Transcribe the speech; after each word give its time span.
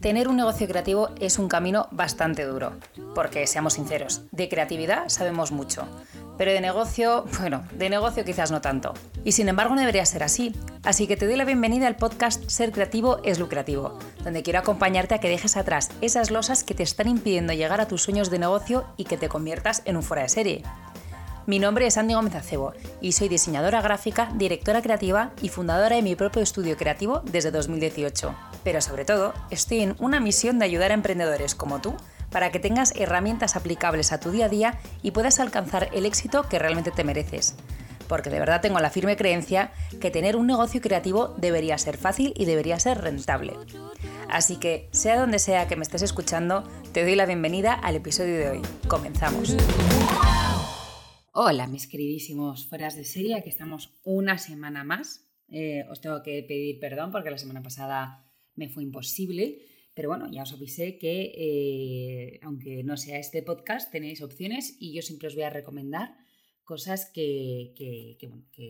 Tener 0.00 0.28
un 0.28 0.36
negocio 0.36 0.68
creativo 0.68 1.10
es 1.20 1.38
un 1.38 1.48
camino 1.48 1.88
bastante 1.90 2.44
duro, 2.44 2.74
porque 3.14 3.46
seamos 3.46 3.74
sinceros, 3.74 4.22
de 4.30 4.48
creatividad 4.48 5.08
sabemos 5.08 5.52
mucho, 5.52 5.86
pero 6.38 6.52
de 6.52 6.60
negocio, 6.60 7.24
bueno, 7.38 7.64
de 7.72 7.90
negocio 7.90 8.24
quizás 8.24 8.50
no 8.50 8.60
tanto. 8.60 8.94
Y 9.24 9.32
sin 9.32 9.48
embargo 9.48 9.74
no 9.74 9.80
debería 9.80 10.06
ser 10.06 10.22
así, 10.22 10.52
así 10.84 11.06
que 11.06 11.16
te 11.16 11.26
doy 11.26 11.36
la 11.36 11.44
bienvenida 11.44 11.86
al 11.88 11.96
podcast 11.96 12.48
Ser 12.48 12.72
Creativo 12.72 13.18
es 13.24 13.38
Lucrativo, 13.38 13.98
donde 14.22 14.42
quiero 14.42 14.60
acompañarte 14.60 15.14
a 15.14 15.18
que 15.18 15.28
dejes 15.28 15.56
atrás 15.56 15.90
esas 16.00 16.30
losas 16.30 16.62
que 16.64 16.74
te 16.74 16.82
están 16.84 17.08
impidiendo 17.08 17.52
llegar 17.52 17.80
a 17.80 17.88
tus 17.88 18.02
sueños 18.02 18.30
de 18.30 18.38
negocio 18.38 18.84
y 18.96 19.04
que 19.04 19.16
te 19.16 19.28
conviertas 19.28 19.82
en 19.86 19.96
un 19.96 20.02
fuera 20.02 20.22
de 20.22 20.28
serie. 20.28 20.62
Mi 21.44 21.58
nombre 21.58 21.86
es 21.86 21.98
Andy 21.98 22.14
Gómez 22.14 22.36
Acebo 22.36 22.72
y 23.00 23.12
soy 23.12 23.28
diseñadora 23.28 23.82
gráfica, 23.82 24.30
directora 24.36 24.80
creativa 24.80 25.32
y 25.42 25.48
fundadora 25.48 25.96
de 25.96 26.02
mi 26.02 26.14
propio 26.14 26.40
estudio 26.40 26.76
creativo 26.76 27.20
desde 27.24 27.50
2018. 27.50 28.32
Pero 28.62 28.80
sobre 28.80 29.04
todo, 29.04 29.34
estoy 29.50 29.80
en 29.80 29.96
una 29.98 30.20
misión 30.20 30.60
de 30.60 30.66
ayudar 30.66 30.92
a 30.92 30.94
emprendedores 30.94 31.56
como 31.56 31.80
tú 31.80 31.94
para 32.30 32.52
que 32.52 32.60
tengas 32.60 32.94
herramientas 32.94 33.56
aplicables 33.56 34.12
a 34.12 34.20
tu 34.20 34.30
día 34.30 34.46
a 34.46 34.48
día 34.48 34.78
y 35.02 35.10
puedas 35.10 35.40
alcanzar 35.40 35.88
el 35.92 36.06
éxito 36.06 36.48
que 36.48 36.60
realmente 36.60 36.92
te 36.92 37.02
mereces. 37.02 37.56
Porque 38.06 38.30
de 38.30 38.38
verdad 38.38 38.60
tengo 38.60 38.78
la 38.78 38.90
firme 38.90 39.16
creencia 39.16 39.72
que 40.00 40.12
tener 40.12 40.36
un 40.36 40.46
negocio 40.46 40.80
creativo 40.80 41.34
debería 41.38 41.76
ser 41.76 41.96
fácil 41.96 42.32
y 42.36 42.44
debería 42.44 42.78
ser 42.78 43.00
rentable. 43.00 43.54
Así 44.30 44.56
que, 44.56 44.88
sea 44.92 45.18
donde 45.18 45.40
sea 45.40 45.66
que 45.66 45.76
me 45.76 45.82
estés 45.82 46.02
escuchando, 46.02 46.62
te 46.92 47.02
doy 47.02 47.16
la 47.16 47.26
bienvenida 47.26 47.74
al 47.74 47.96
episodio 47.96 48.38
de 48.38 48.48
hoy. 48.48 48.62
Comenzamos. 48.86 49.56
Hola, 51.34 51.66
mis 51.66 51.86
queridísimos 51.86 52.66
fueras 52.66 52.94
de 52.94 53.04
serie, 53.04 53.42
que 53.42 53.48
estamos 53.48 53.94
una 54.04 54.36
semana 54.36 54.84
más. 54.84 55.26
Eh, 55.48 55.82
os 55.88 56.02
tengo 56.02 56.22
que 56.22 56.42
pedir 56.42 56.78
perdón 56.78 57.10
porque 57.10 57.30
la 57.30 57.38
semana 57.38 57.62
pasada 57.62 58.30
me 58.54 58.68
fue 58.68 58.82
imposible, 58.82 59.62
pero 59.94 60.10
bueno, 60.10 60.30
ya 60.30 60.42
os 60.42 60.52
avisé 60.52 60.98
que 60.98 61.32
eh, 61.34 62.38
aunque 62.42 62.84
no 62.84 62.98
sea 62.98 63.18
este 63.18 63.42
podcast, 63.42 63.90
tenéis 63.90 64.20
opciones 64.20 64.76
y 64.78 64.92
yo 64.92 65.00
siempre 65.00 65.28
os 65.28 65.34
voy 65.34 65.44
a 65.44 65.48
recomendar 65.48 66.14
cosas 66.64 67.06
que, 67.06 67.72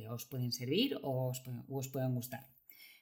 os 0.08 0.24
pueden 0.26 0.52
servir 0.52 1.00
o 1.02 1.30
os, 1.30 1.42
os, 1.68 1.88
pueden 1.88 2.14
gustar. 2.14 2.46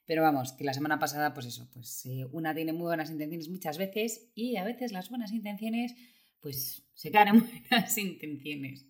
Pero 0.06 0.22
vamos, 0.22 0.54
que 0.54 0.64
la 0.64 0.72
semana 0.72 0.98
pasada, 0.98 1.34
pues 1.34 1.44
eso, 1.44 1.68
pues 1.70 2.06
eh, 2.06 2.26
una 2.32 2.54
tiene 2.54 2.72
muy 2.72 2.86
buenas 2.86 3.10
intenciones 3.10 3.50
muchas 3.50 3.76
veces 3.76 4.32
y 4.34 4.56
a 4.56 4.64
veces 4.64 4.90
las 4.92 5.10
buenas 5.10 5.32
intenciones, 5.32 5.94
pues 6.40 6.82
se 6.94 7.10
caen 7.10 7.28
en 7.28 7.40
buenas 7.70 7.98
intenciones. 7.98 8.89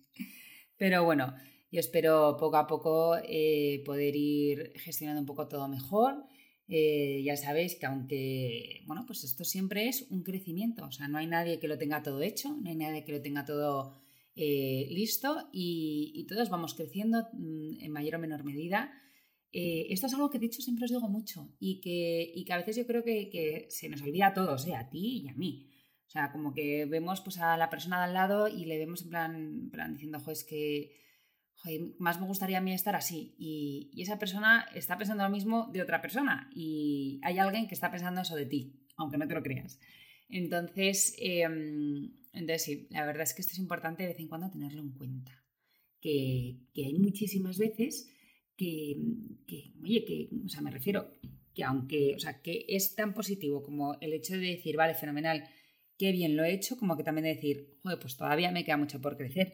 Pero 0.81 1.05
bueno, 1.05 1.35
yo 1.71 1.79
espero 1.79 2.37
poco 2.39 2.57
a 2.57 2.65
poco 2.65 3.15
eh, 3.23 3.83
poder 3.85 4.15
ir 4.15 4.73
gestionando 4.77 5.21
un 5.21 5.27
poco 5.27 5.47
todo 5.47 5.67
mejor. 5.67 6.25
Eh, 6.67 7.21
ya 7.23 7.37
sabéis 7.37 7.75
que 7.75 7.85
aunque, 7.85 8.81
bueno, 8.87 9.03
pues 9.05 9.23
esto 9.23 9.43
siempre 9.43 9.87
es 9.87 10.07
un 10.09 10.23
crecimiento, 10.23 10.83
o 10.87 10.91
sea, 10.91 11.07
no 11.07 11.19
hay 11.19 11.27
nadie 11.27 11.59
que 11.59 11.67
lo 11.67 11.77
tenga 11.77 12.01
todo 12.01 12.23
hecho, 12.23 12.57
no 12.59 12.67
hay 12.67 12.75
nadie 12.75 13.03
que 13.03 13.11
lo 13.11 13.21
tenga 13.21 13.45
todo 13.45 13.93
eh, 14.35 14.87
listo 14.89 15.49
y, 15.53 16.25
todos 16.27 16.49
vamos 16.49 16.73
creciendo 16.73 17.27
mm, 17.33 17.79
en 17.79 17.91
mayor 17.91 18.15
o 18.15 18.19
menor 18.19 18.43
medida. 18.43 18.91
esto 19.51 20.07
es 20.07 20.13
algo 20.15 20.31
que 20.31 20.39
de 20.39 20.47
hecho 20.47 20.63
siempre 20.63 20.85
os 20.85 20.91
digo 20.91 21.07
mucho 21.09 21.53
y 21.59 21.79
que, 21.79 22.31
y 22.33 22.43
que 22.43 22.53
a 22.53 22.57
veces 22.57 22.77
yo 22.77 22.87
creo 22.87 23.03
que, 23.03 23.67
se 23.69 23.87
nos 23.87 24.01
olvida 24.01 24.27
a 24.29 24.33
todos, 24.33 24.67
a 24.67 24.89
ti 24.89 25.21
y 25.25 25.29
a 25.29 25.35
mí. 25.35 25.70
O 26.11 26.13
sea, 26.13 26.29
como 26.29 26.53
que 26.53 26.83
vemos 26.87 27.21
pues, 27.21 27.37
a 27.37 27.55
la 27.55 27.69
persona 27.69 27.99
de 27.99 28.03
al 28.03 28.13
lado 28.13 28.49
y 28.49 28.65
le 28.65 28.77
vemos 28.77 29.01
en 29.01 29.09
plan, 29.09 29.69
plan 29.71 29.93
diciendo, 29.93 30.19
jo, 30.19 30.31
es 30.31 30.43
que 30.43 30.91
más 31.99 32.19
me 32.19 32.27
gustaría 32.27 32.57
a 32.57 32.61
mí 32.61 32.73
estar 32.73 32.97
así. 32.97 33.33
Y, 33.37 33.91
esa 33.95 34.19
persona 34.19 34.65
está 34.75 34.97
pensando 34.97 35.23
lo 35.23 35.29
mismo 35.29 35.69
de 35.71 35.81
otra 35.81 36.01
persona. 36.01 36.49
Y 36.53 37.21
hay 37.23 37.39
alguien 37.39 37.65
que 37.65 37.75
está 37.75 37.89
pensando 37.89 38.19
eso 38.19 38.35
de 38.35 38.45
ti, 38.45 38.73
aunque 38.97 39.17
no 39.17 39.25
te 39.25 39.35
lo 39.35 39.41
creas. 39.41 39.79
Entonces, 40.27 41.15
em, 41.17 42.11
entonces 42.33 42.63
sí, 42.63 42.87
la 42.89 43.05
verdad 43.05 43.23
es 43.23 43.33
que 43.33 43.41
esto 43.43 43.53
es 43.53 43.59
importante 43.59 44.03
de 44.03 44.09
vez 44.09 44.19
en 44.19 44.27
cuando 44.27 44.51
tenerlo 44.51 44.81
en 44.81 44.91
cuenta. 44.91 45.31
Que, 46.01 46.57
que 46.73 46.87
hay 46.87 46.99
muchísimas 46.99 47.57
veces 47.57 48.11
que, 48.57 48.97
que, 49.47 49.71
oye, 49.81 50.03
que, 50.03 50.27
o 50.43 50.49
sea, 50.49 50.59
me 50.59 50.71
refiero 50.71 51.09
que 51.53 51.63
aunque, 51.63 52.15
o 52.15 52.19
sea, 52.19 52.41
que 52.41 52.65
es 52.67 52.95
tan 52.95 53.13
positivo 53.13 53.63
como 53.63 53.97
el 54.01 54.11
hecho 54.11 54.33
de 54.33 54.55
decir, 54.55 54.75
vale, 54.75 54.93
fenomenal, 54.93 55.47
qué 56.01 56.11
bien 56.11 56.35
lo 56.35 56.43
he 56.43 56.51
hecho, 56.51 56.79
como 56.79 56.97
que 56.97 57.03
también 57.03 57.25
decir, 57.25 57.77
joder, 57.83 57.99
pues 57.99 58.17
todavía 58.17 58.51
me 58.51 58.63
queda 58.63 58.75
mucho 58.75 58.99
por 58.99 59.17
crecer. 59.17 59.53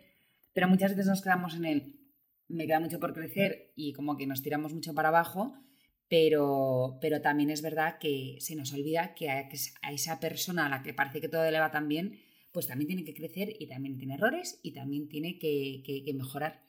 Pero 0.53 0.69
muchas 0.69 0.91
veces 0.91 1.07
nos 1.07 1.21
quedamos 1.21 1.55
en 1.55 1.65
el, 1.65 1.99
me 2.47 2.65
queda 2.65 2.79
mucho 2.79 3.01
por 3.01 3.13
crecer 3.13 3.73
y 3.75 3.91
como 3.91 4.15
que 4.15 4.27
nos 4.27 4.41
tiramos 4.41 4.73
mucho 4.73 4.93
para 4.93 5.09
abajo, 5.09 5.59
pero, 6.07 6.99
pero 7.01 7.19
también 7.19 7.49
es 7.49 7.61
verdad 7.61 7.97
que 7.99 8.37
se 8.39 8.55
nos 8.55 8.71
olvida 8.71 9.13
que 9.13 9.29
a, 9.29 9.49
esa 9.91 10.21
persona 10.21 10.67
a 10.67 10.69
la 10.69 10.83
que 10.83 10.93
parece 10.93 11.19
que 11.19 11.27
todo 11.27 11.51
le 11.51 11.59
va 11.59 11.69
tan 11.69 11.89
bien, 11.89 12.17
pues 12.53 12.65
también 12.65 12.87
tiene 12.87 13.03
que 13.03 13.13
crecer 13.13 13.53
y 13.59 13.67
también 13.67 13.97
tiene 13.97 14.13
errores 14.13 14.61
y 14.63 14.71
también 14.71 15.09
tiene 15.09 15.39
que, 15.39 16.13
mejorar. 16.15 16.61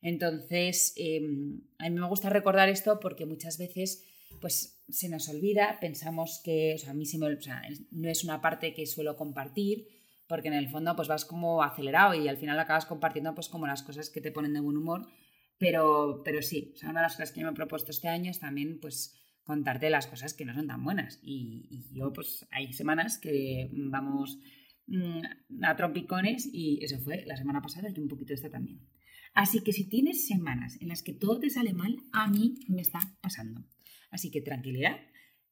Entonces, 0.00 0.94
em, 0.96 1.62
a 1.78 1.90
mí 1.90 1.98
me 1.98 2.06
gusta 2.06 2.30
recordar 2.30 2.68
esto 2.68 3.00
porque 3.00 3.26
muchas 3.26 3.58
veces 3.58 4.04
pues 4.40 4.82
se 4.88 5.08
nos 5.08 5.28
olvida, 5.28 5.78
pensamos 5.80 6.40
que, 6.44 6.74
o 6.74 6.78
sea, 6.78 6.90
a 6.90 6.94
mí 6.94 7.04
me, 7.18 7.38
no 7.90 8.08
es 8.10 8.24
una 8.24 8.40
parte 8.40 8.74
que 8.74 8.86
suelo 8.86 9.16
compartir, 9.16 9.88
porque 10.26 10.48
en 10.48 10.54
el 10.54 10.68
fondo 10.68 10.96
pues 10.96 11.08
vas 11.08 11.24
como 11.24 11.62
acelerado 11.62 12.14
y 12.14 12.28
al 12.28 12.36
final 12.36 12.58
acabas 12.58 12.86
compartiendo 12.86 13.34
pues 13.34 13.48
como 13.48 13.66
las 13.66 13.82
cosas 13.82 14.10
que 14.10 14.20
te 14.20 14.32
ponen 14.32 14.54
de 14.54 14.60
buen 14.60 14.76
humor, 14.76 15.06
pero, 15.58 16.22
pero 16.24 16.42
sí, 16.42 16.72
o 16.74 16.76
sea, 16.76 16.90
una 16.90 17.00
de 17.00 17.06
las 17.06 17.16
cosas 17.16 17.32
que 17.32 17.40
yo 17.40 17.46
me 17.46 17.52
he 17.52 17.56
propuesto 17.56 17.90
este 17.90 18.08
año 18.08 18.30
es 18.30 18.40
también 18.40 18.80
pues 18.80 19.20
contarte 19.44 19.90
las 19.90 20.06
cosas 20.06 20.34
que 20.34 20.44
no 20.44 20.54
son 20.54 20.66
tan 20.66 20.82
buenas 20.82 21.20
y, 21.22 21.84
yo 21.92 22.12
pues 22.12 22.46
hay 22.50 22.72
semanas 22.72 23.18
que 23.18 23.70
vamos 23.72 24.38
mm, 24.86 25.62
a 25.62 25.76
trompicones 25.76 26.48
y 26.52 26.82
eso 26.82 26.98
fue 26.98 27.24
la 27.26 27.36
semana 27.36 27.60
pasada 27.60 27.88
y 27.94 28.00
un 28.00 28.08
poquito 28.08 28.34
esta 28.34 28.50
también. 28.50 28.80
Así 29.34 29.60
que 29.60 29.72
si 29.72 29.88
tienes 29.88 30.26
semanas 30.26 30.78
en 30.80 30.88
las 30.88 31.02
que 31.02 31.12
todo 31.12 31.40
te 31.40 31.50
sale 31.50 31.72
mal, 31.72 31.96
a 32.12 32.28
mí 32.28 32.54
me 32.68 32.82
está 32.82 33.00
pasando. 33.20 33.64
Así 34.14 34.30
que 34.30 34.40
tranquilidad, 34.40 35.00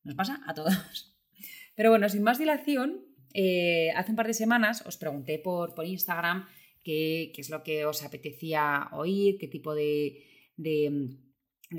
nos 0.04 0.14
pasa 0.14 0.40
a 0.46 0.54
todos. 0.54 0.72
Pero 1.74 1.90
bueno, 1.90 2.08
sin 2.08 2.22
más 2.22 2.38
dilación, 2.38 3.04
eh, 3.34 3.90
hace 3.96 4.12
un 4.12 4.16
par 4.16 4.28
de 4.28 4.34
semanas 4.34 4.84
os 4.86 4.96
pregunté 4.96 5.40
por, 5.40 5.74
por 5.74 5.84
Instagram 5.84 6.46
qué, 6.84 7.32
es 7.36 7.50
lo 7.50 7.64
que 7.64 7.84
os 7.86 8.04
apetecía 8.04 8.88
oír, 8.92 9.36
qué 9.38 9.48
tipo 9.48 9.74
de, 9.74 10.22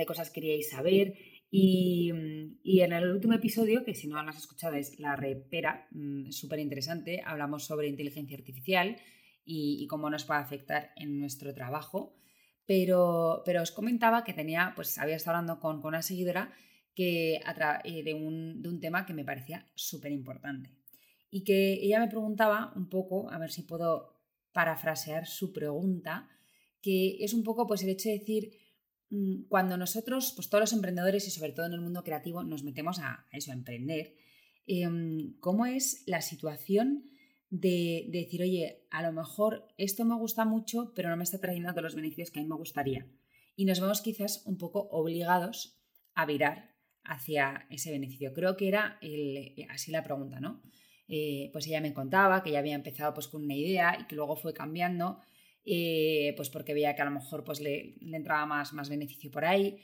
cosas 0.06 0.30
queríais 0.30 0.70
saber. 0.72 1.14
Y, 1.50 2.12
en 2.12 2.92
el 2.92 3.12
último 3.12 3.34
episodio, 3.34 3.86
que 3.86 3.96
si 3.96 4.08
no 4.08 4.22
lo 4.22 4.30
has 4.30 4.38
escuchado 4.38 4.76
es 4.76 5.00
La 5.00 5.16
Repera, 5.16 5.88
mm, 5.92 6.32
súper 6.32 6.60
interesante, 6.60 7.22
hablamos 7.24 7.64
sobre 7.64 7.88
inteligencia 7.88 8.36
artificial 8.36 8.98
y, 9.46 9.88
cómo 9.88 10.10
nos 10.10 10.26
puede 10.26 10.42
afectar 10.42 10.92
en 10.98 11.18
nuestro 11.18 11.54
trabajo. 11.54 12.18
Pero, 12.66 13.42
pero 13.46 13.62
os 13.62 13.72
comentaba 13.72 14.26
que 14.26 14.34
tenía, 14.34 14.74
pues 14.76 14.98
había 14.98 15.16
estado 15.16 15.38
hablando 15.38 15.62
con, 15.62 15.82
con 15.82 15.90
una 15.90 16.02
seguidora 16.02 16.54
que, 16.96 17.36
eh, 17.84 18.04
de, 18.04 18.14
un, 18.14 18.80
tema 18.80 19.06
que 19.06 19.14
me 19.14 19.26
parecía 19.26 19.68
súper 19.76 20.12
importante. 20.12 20.70
Y 21.30 21.44
que 21.44 21.74
ella 21.74 22.00
me 22.00 22.08
preguntaba 22.08 22.74
un 22.76 22.90
poco, 22.90 23.32
a 23.32 23.40
ver 23.40 23.52
si 23.52 23.64
puedo 23.64 24.20
parafrasear 24.52 25.26
su 25.28 25.52
pregunta, 25.52 26.30
que 26.82 27.24
es 27.24 27.34
un 27.34 27.44
poco 27.44 27.66
pues 27.66 27.82
el 27.84 27.90
hecho 27.90 28.10
de 28.10 28.20
decir, 28.20 28.52
mm, 29.10 29.44
cuando 29.50 29.78
nosotros, 29.78 30.34
pues 30.36 30.50
todos 30.50 30.62
los 30.62 30.74
emprendedores 30.74 31.28
y 31.28 31.32
sobre 31.32 31.54
todo 31.54 31.66
en 31.66 31.74
el 31.74 31.82
mundo 31.82 32.04
creativo, 32.04 32.44
nos 32.44 32.64
metemos 32.64 33.00
a, 33.00 33.26
eso, 33.32 33.52
a 33.52 33.56
emprender, 33.56 34.16
em, 34.68 35.36
¿cómo 35.40 35.66
es 35.66 36.04
la 36.06 36.22
situación 36.22 37.10
de, 37.50 38.06
de, 38.10 38.20
decir, 38.20 38.42
oye, 38.42 38.86
a 38.92 39.02
lo 39.02 39.12
mejor 39.12 39.68
esto 39.78 40.06
me 40.06 40.16
gusta 40.16 40.46
mucho, 40.46 40.94
pero 40.96 41.10
no 41.10 41.18
me 41.18 41.24
está 41.24 41.40
trayendo 41.40 41.70
todos 41.72 41.84
los 41.84 41.96
beneficios 41.96 42.32
que 42.32 42.40
a 42.40 42.44
mí 42.44 42.50
me 42.50 42.56
gustaría? 42.56 43.08
Y 43.56 43.66
nos 43.66 43.80
vemos 43.80 44.02
quizás 44.02 44.44
un 44.46 44.58
poco 44.58 44.88
obligados 44.92 45.80
a 46.16 46.26
virar 46.26 46.73
hacia 47.06 47.68
ese 47.70 47.92
beneficio. 47.92 48.34
Creo 48.34 48.56
que 48.58 48.68
era 48.68 48.98
eh, 49.02 49.68
así 49.70 49.92
la 49.92 50.04
pregunta, 50.04 50.40
¿no? 50.40 50.62
Eh, 51.08 51.50
pues 51.52 51.68
ella 51.68 51.82
me 51.82 51.94
contaba 51.94 52.44
que 52.44 52.52
ya 52.52 52.60
había 52.60 52.76
empezado 52.76 53.14
pues 53.14 53.28
con 53.28 53.44
una 53.44 53.56
idea 53.56 53.98
y 54.00 54.06
que 54.06 54.16
luego 54.16 54.36
fue 54.36 54.54
cambiando, 54.54 55.20
eh, 55.66 56.34
pues 56.38 56.50
porque 56.50 56.74
veía 56.74 56.96
que 56.96 57.02
a 57.02 57.06
lo 57.06 57.12
mejor 57.12 57.44
pues 57.44 57.60
le, 57.60 57.96
entraba 58.02 58.46
más, 58.46 58.74
más 58.74 58.90
beneficio 58.90 59.30
por 59.30 59.46
ahí. 59.46 59.80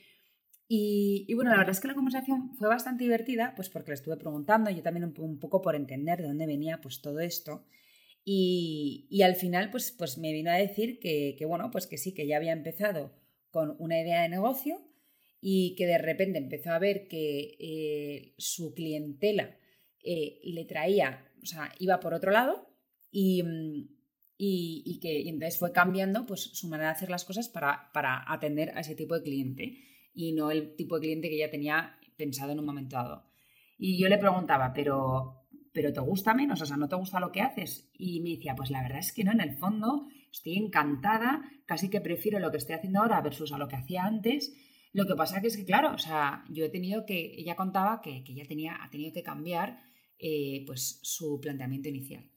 Y, 0.71 1.33
bueno, 1.33 1.50
la 1.50 1.57
verdad 1.57 1.71
es 1.71 1.80
que 1.80 1.88
la 1.88 1.95
conversación 1.95 2.56
fue 2.56 2.68
bastante 2.68 3.04
divertida, 3.04 3.54
pues 3.56 3.69
porque 3.69 3.89
le 3.89 3.95
estuve 3.95 4.18
preguntando, 4.18 4.69
yo 4.69 4.83
también 4.83 5.12
un, 5.18 5.39
poco 5.39 5.63
por 5.63 5.75
entender 5.75 6.22
de 6.22 6.27
dónde 6.27 6.45
venía 6.45 6.80
pues 6.80 7.01
todo 7.01 7.19
esto. 7.19 7.65
Y, 8.24 9.22
al 9.24 9.36
final 9.36 9.72
pues, 9.72 9.92
pues 9.92 10.19
me 10.19 10.31
vino 10.31 10.51
a 10.51 10.56
decir 10.56 11.00
que, 11.00 11.36
que, 11.39 11.45
bueno, 11.45 11.72
pues 11.72 11.88
que 11.88 11.98
sí, 11.98 12.13
que 12.13 12.27
ya 12.27 12.38
había 12.38 12.54
empezado 12.54 13.12
con 13.50 13.75
una 13.80 14.00
idea 14.00 14.22
de 14.22 14.30
negocio, 14.30 14.80
y 15.41 15.75
que 15.75 15.86
de 15.86 15.97
repente 15.97 16.38
empezó 16.38 16.71
a 16.71 16.80
ver 16.80 17.07
que 17.07 17.56
eh, 17.59 18.33
su 18.38 18.74
clientela 18.74 19.57
eh, 20.03 20.39
le 20.44 20.65
traía, 20.65 21.31
o 21.41 21.45
sea, 21.45 21.74
iba 21.80 22.00
por 22.00 22.13
otro 22.13 22.31
lado 22.31 22.69
y, 23.12 23.44
mm, 23.44 24.00
y, 24.41 25.00
que 25.01 25.27
entonces 25.27 25.59
fue 25.59 25.74
cambiando 25.74 26.25
pues, 26.25 26.41
su 26.53 26.69
manera 26.69 26.89
de 26.89 26.95
hacer 26.95 27.09
las 27.09 27.25
cosas 27.25 27.50
para, 27.50 27.91
para, 27.94 28.24
atender 28.31 28.71
a 28.75 28.80
ese 28.80 28.95
tipo 28.95 29.15
de 29.15 29.24
cliente 29.24 29.77
y 30.13 30.31
no 30.31 30.50
el 30.50 30.75
tipo 30.75 30.95
de 30.95 31.01
cliente 31.01 31.30
que 31.30 31.38
ya 31.38 31.50
tenía 31.50 31.97
pensado 32.15 32.53
en 32.53 32.59
un 32.59 32.65
momento 32.65 32.95
dado. 32.95 33.25
Y 33.77 34.01
yo 34.01 34.07
le 34.07 34.18
preguntaba, 34.18 34.71
pero, 34.74 35.47
pero 35.74 35.91
¿te 35.91 36.00
gusta 36.00 36.33
menos? 36.33 36.62
O 36.62 36.65
sea, 36.65 36.77
¿no 36.77 36.88
te 36.88 36.95
gusta 36.95 37.19
lo 37.19 37.31
que 37.31 37.41
haces? 37.41 37.91
Y 37.97 38.21
me 38.21 38.31
decía, 38.31 38.56
pues 38.56 38.71
la 38.71 38.81
verdad 38.81 39.00
es 39.00 39.12
que 39.13 39.25
no, 39.25 39.31
en 39.31 39.41
el 39.41 39.57
fondo 39.57 40.07
estoy 40.31 40.57
encantada, 40.57 41.41
casi 41.65 41.89
que 41.89 42.01
prefiero 42.01 42.39
lo 42.39 42.51
que 42.51 42.57
estoy 42.57 42.75
haciendo 42.75 43.01
ahora 43.01 43.21
versus 43.21 43.51
a 43.51 43.57
lo 43.57 43.68
que 43.68 43.75
hacía 43.75 44.03
antes. 44.03 44.53
Lo 44.91 45.06
que 45.06 45.15
pasa 45.15 45.41
que 45.41 45.47
es 45.47 45.57
que, 45.57 45.65
claro, 45.65 45.94
o 45.94 45.97
sea, 45.97 46.44
yo 46.50 46.65
he 46.65 46.69
tenido 46.69 47.06
que, 47.06 47.36
ella 47.38 47.56
contaba 47.56 48.01
que, 48.01 48.24
que 48.24 48.31
ella 48.31 48.45
tenía, 48.47 48.83
ha 48.83 48.89
tenido 48.89 49.13
que 49.13 49.24
cambiar 49.24 49.80
eh, 50.21 50.63
pues 50.65 51.00
su 51.01 51.39
planteamiento 51.39 51.88
inicial. 51.88 52.30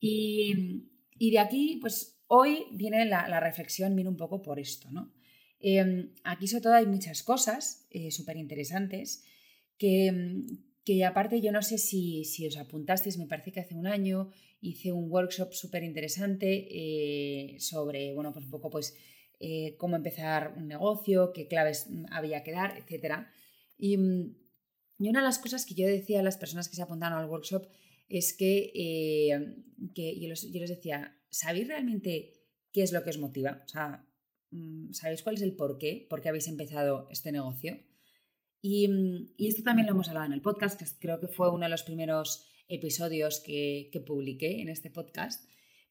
Y, 0.00 1.30
de 1.30 1.38
aquí, 1.38 1.78
pues 1.80 2.18
hoy 2.28 2.64
viene 2.72 3.04
la, 3.04 3.40
reflexión, 3.40 3.94
viene 3.94 4.08
un 4.08 4.16
poco 4.16 4.40
por 4.40 4.58
esto, 4.58 4.90
¿no? 4.90 5.12
Em, 5.60 6.14
aquí 6.24 6.46
sobre 6.46 6.62
todo 6.62 6.74
hay 6.74 6.86
muchas 6.86 7.22
cosas 7.22 7.86
eh, 7.90 8.10
súper 8.10 8.36
interesantes 8.36 9.24
que, 9.78 10.44
que, 10.84 11.04
aparte 11.04 11.40
yo 11.40 11.52
no 11.52 11.62
sé 11.62 11.78
si, 11.78 12.24
si, 12.24 12.46
os 12.46 12.56
apuntasteis, 12.56 13.18
me 13.18 13.26
parece 13.26 13.52
que 13.52 13.60
hace 13.60 13.74
un 13.74 13.86
año 13.86 14.30
hice 14.60 14.92
un 14.92 15.10
workshop 15.10 15.52
súper 15.52 15.82
interesante 15.84 16.68
eh, 16.70 17.60
sobre, 17.60 18.14
bueno, 18.14 18.32
pues 18.32 18.46
un 18.46 18.50
poco 18.50 18.70
pues 18.70 18.94
eh, 19.40 19.76
cómo 19.78 19.96
empezar 19.96 20.54
un 20.56 20.68
negocio, 20.68 21.32
qué 21.32 21.46
claves 21.46 21.88
había 22.10 22.42
que 22.42 22.52
dar, 22.52 22.76
etc. 22.76 23.26
Y, 23.78 23.94
y, 24.98 25.08
una 25.08 25.20
de 25.20 25.26
las 25.26 25.38
cosas 25.38 25.66
que 25.66 25.74
yo 25.74 25.86
decía 25.86 26.20
a 26.20 26.22
las 26.22 26.36
personas 26.36 26.68
que 26.68 26.76
se 26.76 26.82
apuntaron 26.82 27.18
al 27.18 27.28
workshop 27.28 27.66
es 28.08 28.36
que, 28.36 28.70
que 29.94 30.20
yo, 30.20 30.28
les, 30.28 30.52
yo 30.52 30.60
les 30.60 30.70
decía, 30.70 31.16
¿sabéis 31.30 31.68
realmente 31.68 32.32
qué 32.72 32.82
es 32.82 32.92
lo 32.92 33.02
que 33.02 33.10
os 33.10 33.18
motiva? 33.18 33.62
O 33.64 33.68
sea, 33.68 34.06
Mm, 34.54 34.92
¿sabéis 34.92 35.22
cuál 35.22 35.34
es 35.34 35.42
el 35.42 35.56
por 35.56 35.78
qué? 35.78 36.06
¿Por 36.08 36.20
qué 36.20 36.28
habéis 36.28 36.46
empezado 36.48 37.08
este 37.10 37.32
negocio? 37.32 37.74
Mm, 38.62 39.34
y, 39.36 39.48
esto 39.48 39.62
también 39.62 39.86
lo 39.86 39.92
hemos 39.92 40.08
hablado 40.08 40.26
en 40.26 40.32
el 40.32 40.42
podcast, 40.42 40.78
que 40.78 40.86
creo 41.00 41.20
que 41.20 41.28
fue 41.28 41.50
uno 41.50 41.64
de 41.64 41.70
los 41.70 41.82
primeros 41.82 42.46
episodios 42.68 43.40
que, 43.40 43.90
publiqué 44.06 44.60
en 44.60 44.68
este 44.68 44.90
podcast. 44.90 45.48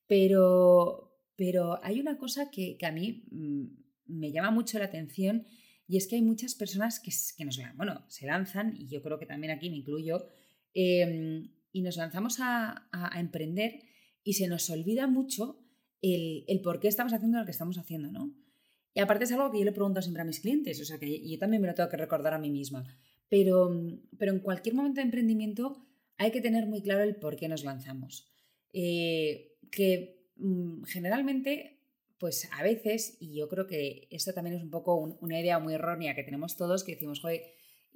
Pero, 0.08 1.13
pero 1.36 1.84
hay 1.84 2.00
una 2.00 2.18
cosa 2.18 2.50
que, 2.52 2.78
a 2.82 2.92
mí 2.92 3.26
mm, 3.32 3.66
me 4.08 4.32
llama 4.32 4.52
mucho 4.52 4.80
la 4.80 4.86
atención 4.86 5.46
y 5.88 5.98
es 5.98 6.08
que 6.08 6.16
hay 6.16 6.22
muchas 6.22 6.56
personas 6.56 7.00
que, 7.00 7.12
que 7.38 7.46
nos 7.46 7.60
bueno, 7.76 8.06
se 8.08 8.26
lanzan, 8.26 8.76
y 8.78 8.88
yo 8.88 9.02
creo 9.02 9.20
que 9.20 9.26
también 9.26 9.52
aquí 9.52 9.70
me 9.70 9.78
incluyo, 9.78 10.28
em, 10.74 11.52
y 11.72 11.82
nos 11.82 11.98
lanzamos 11.98 12.38
a, 12.40 12.88
emprender 13.16 13.82
y 14.24 14.34
se 14.34 14.48
nos 14.48 14.70
olvida 14.70 15.08
mucho 15.08 15.60
el, 16.02 16.46
el, 16.48 16.62
por 16.62 16.80
qué 16.80 16.88
estamos 16.88 17.14
haciendo 17.14 17.40
lo 17.40 17.46
que 17.46 17.52
estamos 17.52 17.78
haciendo, 17.78 18.12
¿no? 18.12 18.34
Y 18.94 19.00
aparte 19.00 19.24
es 19.24 19.32
algo 19.32 19.52
que 19.52 19.60
yo 19.60 19.66
le 19.66 19.72
pregunto 19.72 20.02
siempre 20.02 20.22
a 20.22 20.26
mis 20.26 20.40
clientes, 20.40 20.80
o 20.80 20.86
sea 20.86 21.00
que 21.00 21.28
yo 21.28 21.40
también 21.40 21.62
me 21.62 21.68
lo 21.68 21.74
tengo 21.74 21.90
que 21.90 21.98
recordar 21.98 22.34
a 22.34 22.38
mí 22.38 22.52
misma. 22.52 22.86
Pero, 23.28 23.72
pero 24.18 24.32
en 24.32 24.40
cualquier 24.40 24.76
momento 24.76 25.02
de 25.02 25.06
emprendimiento 25.06 25.88
hay 26.18 26.32
que 26.32 26.42
tener 26.42 26.68
muy 26.68 26.82
claro 26.82 27.04
el 27.04 27.16
por 27.16 27.36
qué 27.36 27.48
nos 27.48 27.64
lanzamos. 27.64 28.32
Eh, 28.72 29.58
que 29.72 30.23
mm, 30.23 30.23
generalmente, 30.86 31.80
pues 32.18 32.50
a 32.52 32.64
veces, 32.64 33.18
y 33.20 33.36
yo 33.36 33.50
creo 33.50 33.68
que 33.68 34.08
esto 34.12 34.34
también 34.34 34.56
es 34.56 34.64
un 34.64 34.70
poco 34.70 34.96
una 34.96 35.40
idea 35.40 35.60
muy 35.60 35.74
errónea 35.74 36.16
que 36.16 36.24
tenemos 36.24 36.56
todos, 36.58 36.84
que 36.84 36.94
decimos, 36.94 37.22
joder, 37.22 37.44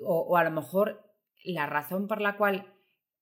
o, 0.03 0.37
a 0.37 0.43
lo 0.43 0.51
mejor 0.51 1.03
la 1.43 1.65
razón 1.65 2.07
por 2.07 2.21
la 2.21 2.37
cual 2.37 2.73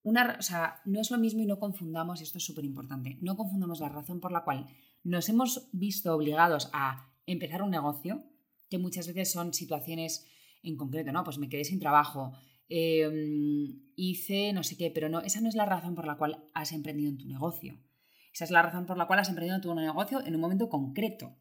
una, 0.03 0.35
o 0.39 0.41
sea, 0.41 0.81
no 0.85 1.01
es 1.01 1.09
lo 1.11 1.17
mismo 1.17 1.41
y 1.41 1.45
no 1.45 1.59
confundamos, 1.59 2.21
esto 2.21 2.37
es 2.37 2.45
súper 2.45 2.65
importante, 2.65 3.17
no 3.21 3.35
confundamos 3.35 3.79
la 3.79 3.89
razón 3.89 4.19
por 4.19 4.31
la 4.31 4.43
cual 4.43 4.67
nos 5.03 5.29
hemos 5.29 5.69
visto 5.71 6.13
obligados 6.13 6.69
a 6.73 7.11
empezar 7.25 7.61
un 7.61 7.71
negocio, 7.71 8.23
que 8.69 8.77
muchas 8.77 9.07
veces 9.07 9.31
son 9.31 9.53
situaciones 9.53 10.27
en 10.63 10.75
concreto, 10.75 11.11
¿no? 11.11 11.23
Pues 11.23 11.37
me 11.37 11.49
quedé 11.49 11.63
sin 11.63 11.79
trabajo, 11.79 12.33
em, 12.67 13.91
hice 13.95 14.53
no 14.53 14.63
sé 14.63 14.77
qué, 14.77 14.91
pero 14.91 15.09
no, 15.09 15.21
esa 15.21 15.41
no 15.41 15.49
es 15.49 15.55
la 15.55 15.65
razón 15.65 15.95
por 15.95 16.07
la 16.07 16.17
cual 16.17 16.43
has 16.53 16.71
emprendido 16.71 17.09
en 17.09 17.17
tu 17.17 17.27
negocio. 17.27 17.79
Esa 18.35 18.43
es 18.43 18.51
la 18.51 18.61
razón 18.61 18.85
por 18.85 18.97
la 18.97 19.07
cual 19.07 19.19
has 19.19 19.29
emprendido 19.29 19.55
en 19.55 19.61
tu 19.61 19.73
negocio 19.73 20.19
en 20.25 20.35
un 20.35 20.41
momento 20.41 20.67
concreto. 20.67 21.37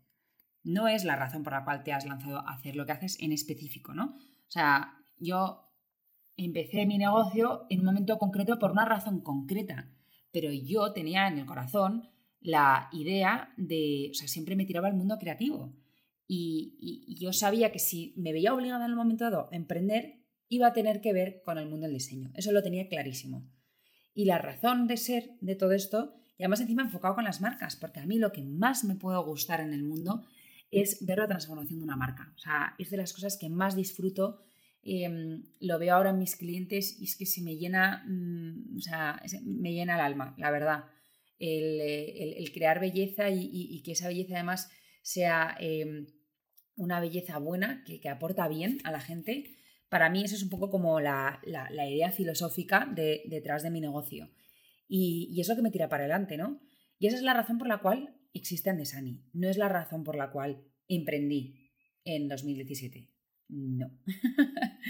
No 0.62 0.86
es 0.86 1.02
la 1.02 1.16
razón 1.16 1.42
por 1.42 1.52
la 1.52 1.64
cual 1.64 1.82
te 1.82 1.92
has 1.92 2.06
lanzado 2.06 2.38
a 2.38 2.52
hacer 2.52 2.76
lo 2.76 2.86
que 2.86 2.92
haces 2.92 3.20
en 3.20 3.32
específico, 3.32 3.94
¿no? 3.94 4.14
O 4.14 4.50
sea, 4.50 4.94
yo 5.18 5.72
empecé 6.36 6.86
mi 6.86 6.96
negocio 6.96 7.66
en 7.68 7.80
un 7.80 7.86
momento 7.86 8.16
concreto 8.16 8.60
por 8.60 8.70
una 8.70 8.84
razón 8.84 9.22
concreta, 9.22 9.90
pero 10.30 10.52
yo 10.52 10.92
tenía 10.92 11.26
en 11.26 11.38
el 11.38 11.46
corazón 11.46 12.10
la 12.38 12.88
idea 12.92 13.52
de, 13.56 14.10
o 14.12 14.14
sea, 14.14 14.28
siempre 14.28 14.54
me 14.54 14.64
tiraba 14.64 14.86
al 14.86 14.94
mundo 14.94 15.18
creativo. 15.18 15.74
Y, 16.28 17.16
yo 17.18 17.32
sabía 17.32 17.72
que 17.72 17.80
si 17.80 18.14
me 18.16 18.32
veía 18.32 18.54
obligada 18.54 18.84
en 18.84 18.92
el 18.92 18.96
momento 18.96 19.24
dado 19.24 19.48
a 19.50 19.56
emprender, 19.56 20.20
iba 20.48 20.68
a 20.68 20.72
tener 20.72 21.00
que 21.00 21.12
ver 21.12 21.42
con 21.44 21.58
el 21.58 21.68
mundo 21.68 21.86
del 21.86 21.94
diseño. 21.94 22.30
Eso 22.34 22.52
lo 22.52 22.62
tenía 22.62 22.86
clarísimo. 22.88 23.50
Y 24.14 24.26
la 24.26 24.38
razón 24.38 24.86
de 24.86 24.96
ser 24.96 25.32
de 25.40 25.56
todo 25.56 25.72
esto, 25.72 26.14
y 26.36 26.42
además 26.42 26.60
encima 26.60 26.82
enfocado 26.82 27.14
con 27.14 27.24
las 27.24 27.40
marcas, 27.40 27.76
porque 27.76 28.00
a 28.00 28.06
mí 28.06 28.18
lo 28.18 28.32
que 28.32 28.42
más 28.42 28.84
me 28.84 28.96
puede 28.96 29.18
gustar 29.18 29.60
en 29.60 29.72
el 29.72 29.84
mundo 29.84 30.24
es 30.70 31.04
ver 31.06 31.18
la 31.18 31.28
transformación 31.28 31.78
de 31.78 31.84
una 31.84 31.96
marca. 31.96 32.32
O 32.34 32.38
sea, 32.38 32.74
es 32.78 32.90
de 32.90 32.96
las 32.96 33.12
cosas 33.12 33.36
que 33.36 33.48
más 33.48 33.76
disfruto. 33.76 34.40
Em, 34.82 35.44
lo 35.60 35.78
veo 35.78 35.94
ahora 35.94 36.10
en 36.10 36.18
mis 36.18 36.36
clientes 36.36 37.00
y 37.00 37.04
es 37.04 37.16
que 37.16 37.26
se 37.26 37.40
me 37.40 37.56
llena, 37.56 38.04
mm, 38.06 38.76
o 38.76 38.80
sea, 38.80 39.22
me 39.44 39.72
llena 39.72 39.94
el 39.94 40.00
alma, 40.00 40.34
la 40.36 40.50
verdad. 40.50 40.84
Eh, 41.38 42.34
el, 42.38 42.52
crear 42.52 42.80
belleza 42.80 43.28
y, 43.30 43.82
que 43.82 43.92
esa 43.92 44.08
belleza 44.08 44.34
además 44.34 44.70
sea 45.02 45.56
em, 45.60 46.06
una 46.76 47.00
belleza 47.00 47.38
buena, 47.38 47.84
que, 47.84 48.08
aporta 48.08 48.48
bien 48.48 48.78
a 48.84 48.90
la 48.90 49.00
gente. 49.00 49.56
Para 49.88 50.10
mí 50.10 50.24
eso 50.24 50.34
es 50.34 50.42
un 50.42 50.50
poco 50.50 50.70
como 50.70 51.00
la, 51.00 51.40
idea 51.88 52.10
filosófica 52.10 52.88
detrás 52.94 53.62
de 53.62 53.70
mi 53.70 53.80
negocio. 53.80 54.30
Y, 54.88 55.40
eso 55.40 55.56
que 55.56 55.62
me 55.62 55.70
tira 55.70 55.88
para 55.88 56.04
adelante, 56.04 56.36
¿no? 56.36 56.60
Y 56.98 57.06
esa 57.06 57.16
es 57.16 57.22
la 57.22 57.34
razón 57.34 57.58
por 57.58 57.68
la 57.68 57.78
cual 57.78 58.16
existe 58.32 58.70
Andesani. 58.70 59.24
No 59.32 59.48
es 59.48 59.56
la 59.56 59.68
razón 59.68 60.04
por 60.04 60.16
la 60.16 60.30
cual 60.30 60.64
emprendí 60.88 61.70
en 62.04 62.28
2017. 62.28 63.10
No. 63.48 63.90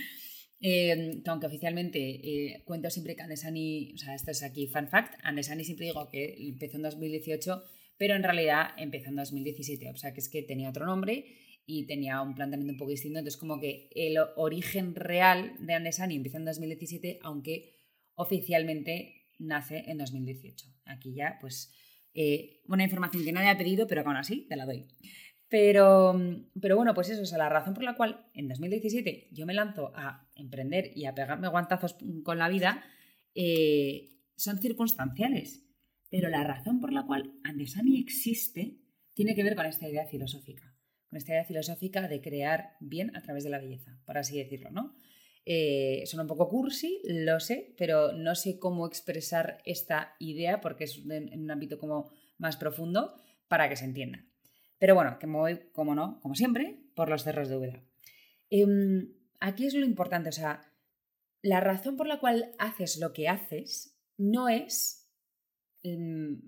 Eh, 0.66 1.20
aunque 1.26 1.46
oficialmente 1.46 1.98
eh, 2.00 2.62
cuento 2.64 2.88
siempre 2.88 3.14
que 3.14 3.20
Andesani, 3.20 3.92
o 3.92 3.98
sea, 3.98 4.14
esto 4.14 4.30
es 4.30 4.42
aquí 4.42 4.66
fun 4.66 4.88
fact, 4.88 5.12
Andesani 5.22 5.62
siempre 5.62 5.84
digo 5.84 6.08
que 6.08 6.36
empezó 6.38 6.78
en 6.78 6.84
2018, 6.84 7.62
pero 7.98 8.14
en 8.14 8.22
realidad 8.22 8.68
empezó 8.78 9.10
en 9.10 9.16
2017, 9.16 9.90
o 9.90 9.96
sea, 9.98 10.14
que 10.14 10.20
es 10.20 10.30
que 10.30 10.42
tenía 10.42 10.70
otro 10.70 10.86
nombre 10.86 11.26
y 11.66 11.86
tenía 11.86 12.22
un 12.22 12.34
planteamiento 12.34 12.72
un 12.72 12.78
poco 12.78 12.92
distinto, 12.92 13.18
entonces 13.18 13.38
como 13.38 13.60
que 13.60 13.90
el 13.94 14.16
origen 14.36 14.94
real 14.94 15.54
de 15.60 15.74
Andesani 15.74 16.16
empieza 16.16 16.38
en 16.38 16.46
2017, 16.46 17.18
aunque 17.22 17.74
oficialmente 18.14 19.23
nace 19.38 19.84
en 19.86 19.98
2018. 19.98 20.66
Aquí 20.86 21.14
ya, 21.14 21.38
pues, 21.40 21.72
eh, 22.14 22.62
una 22.66 22.84
información 22.84 23.24
que 23.24 23.32
nadie 23.32 23.50
ha 23.50 23.58
pedido, 23.58 23.86
pero 23.86 24.02
aún 24.02 24.16
así 24.16 24.46
te 24.48 24.56
la 24.56 24.66
doy. 24.66 24.86
Pero, 25.48 26.18
pero 26.60 26.76
bueno, 26.76 26.94
pues 26.94 27.10
eso, 27.10 27.22
es 27.22 27.32
la 27.32 27.48
razón 27.48 27.74
por 27.74 27.84
la 27.84 27.94
cual 27.94 28.26
en 28.34 28.48
2017 28.48 29.28
yo 29.30 29.46
me 29.46 29.54
lanzo 29.54 29.92
a 29.94 30.28
emprender 30.34 30.90
y 30.96 31.04
a 31.04 31.14
pegarme 31.14 31.48
guantazos 31.48 31.96
con 32.24 32.38
la 32.38 32.48
vida 32.48 32.82
eh, 33.34 34.10
son 34.36 34.58
circunstanciales. 34.58 35.64
Pero 36.10 36.28
la 36.28 36.44
razón 36.44 36.80
por 36.80 36.92
la 36.92 37.04
cual 37.06 37.34
Andesani 37.44 37.98
existe 37.98 38.78
tiene 39.14 39.34
que 39.34 39.42
ver 39.42 39.56
con 39.56 39.66
esta 39.66 39.88
idea 39.88 40.06
filosófica, 40.06 40.76
con 41.08 41.16
esta 41.16 41.32
idea 41.32 41.44
filosófica 41.44 42.08
de 42.08 42.20
crear 42.20 42.72
bien 42.80 43.14
a 43.16 43.22
través 43.22 43.44
de 43.44 43.50
la 43.50 43.58
belleza, 43.58 44.00
por 44.04 44.18
así 44.18 44.36
decirlo, 44.38 44.70
¿no? 44.70 44.94
Eh, 45.46 46.04
suena 46.06 46.22
un 46.22 46.28
poco 46.28 46.48
cursi, 46.48 47.02
lo 47.04 47.38
sé, 47.38 47.74
pero 47.76 48.12
no 48.12 48.34
sé 48.34 48.58
cómo 48.58 48.86
expresar 48.86 49.58
esta 49.64 50.16
idea 50.18 50.60
porque 50.60 50.84
es 50.84 51.02
en 51.08 51.40
un 51.40 51.50
ámbito 51.50 51.78
como 51.78 52.10
más 52.38 52.56
profundo 52.56 53.14
para 53.48 53.68
que 53.68 53.76
se 53.76 53.84
entienda. 53.84 54.24
Pero 54.78 54.94
bueno, 54.94 55.18
que 55.18 55.26
me 55.26 55.36
voy, 55.36 55.60
como 55.72 55.94
no, 55.94 56.20
como 56.20 56.34
siempre, 56.34 56.78
por 56.94 57.08
los 57.08 57.24
cerros 57.24 57.48
de 57.48 57.56
Úbeda. 57.56 57.82
Em, 58.50 59.12
aquí 59.40 59.66
es 59.66 59.74
lo 59.74 59.84
importante, 59.84 60.30
o 60.30 60.32
sea, 60.32 60.72
la 61.42 61.60
razón 61.60 61.96
por 61.96 62.06
la 62.06 62.20
cual 62.20 62.54
haces 62.58 62.98
lo 62.98 63.12
que 63.12 63.28
haces 63.28 63.98
no 64.16 64.48
es 64.48 65.10
em, 65.82 66.40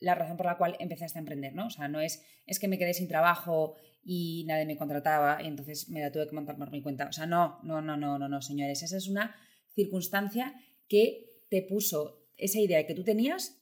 la 0.00 0.14
razón 0.14 0.36
por 0.36 0.46
la 0.46 0.56
cual 0.56 0.76
empezaste 0.78 1.18
a 1.18 1.20
emprender, 1.20 1.54
¿no? 1.54 1.66
O 1.66 1.70
sea, 1.70 1.88
no 1.88 2.00
es, 2.00 2.24
es 2.46 2.58
que 2.58 2.68
me 2.68 2.78
quedé 2.78 2.94
sin 2.94 3.08
trabajo 3.08 3.74
y 4.04 4.44
nadie 4.46 4.66
me 4.66 4.76
contrataba 4.76 5.42
y 5.42 5.46
entonces 5.46 5.88
me 5.88 6.00
la 6.00 6.12
tuve 6.12 6.28
que 6.28 6.34
montar 6.34 6.56
por 6.56 6.70
mi 6.70 6.82
cuenta. 6.82 7.08
O 7.08 7.12
sea, 7.12 7.26
no, 7.26 7.58
no, 7.62 7.80
no, 7.80 7.96
no, 7.96 8.18
no, 8.18 8.28
no, 8.28 8.42
señores. 8.42 8.82
Esa 8.82 8.96
es 8.96 9.08
una 9.08 9.34
circunstancia 9.74 10.54
que 10.88 11.42
te 11.48 11.62
puso 11.62 12.26
esa 12.36 12.60
idea 12.60 12.86
que 12.86 12.94
tú 12.94 13.04
tenías 13.04 13.60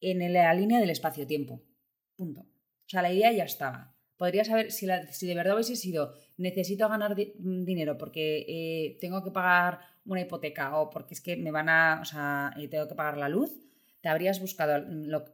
en 0.00 0.32
la 0.32 0.52
línea 0.54 0.80
del 0.80 0.90
espacio-tiempo. 0.90 1.62
Punto. 2.16 2.40
O 2.40 2.88
sea, 2.88 3.02
la 3.02 3.12
idea 3.12 3.32
ya 3.32 3.44
estaba. 3.44 3.94
Podría 4.16 4.44
saber 4.44 4.72
si, 4.72 4.86
si 5.10 5.26
de 5.26 5.34
verdad 5.34 5.54
hubiese 5.54 5.76
sido 5.76 6.14
necesito 6.38 6.88
ganar 6.88 7.14
mm, 7.14 7.64
dinero 7.64 7.98
porque 7.98 8.46
eh, 8.48 8.98
tengo 9.00 9.22
que 9.22 9.30
pagar 9.30 9.80
una 10.06 10.22
hipoteca 10.22 10.78
o 10.78 10.88
porque 10.88 11.14
es 11.14 11.20
que 11.20 11.36
me 11.36 11.50
van 11.50 11.68
a, 11.68 11.98
o 12.00 12.04
sea, 12.04 12.54
eh, 12.56 12.68
tengo 12.68 12.88
que 12.88 12.94
pagar 12.94 13.18
la 13.18 13.28
luz, 13.28 13.60
te 14.08 14.12
habrías 14.12 14.40
buscado 14.40 14.86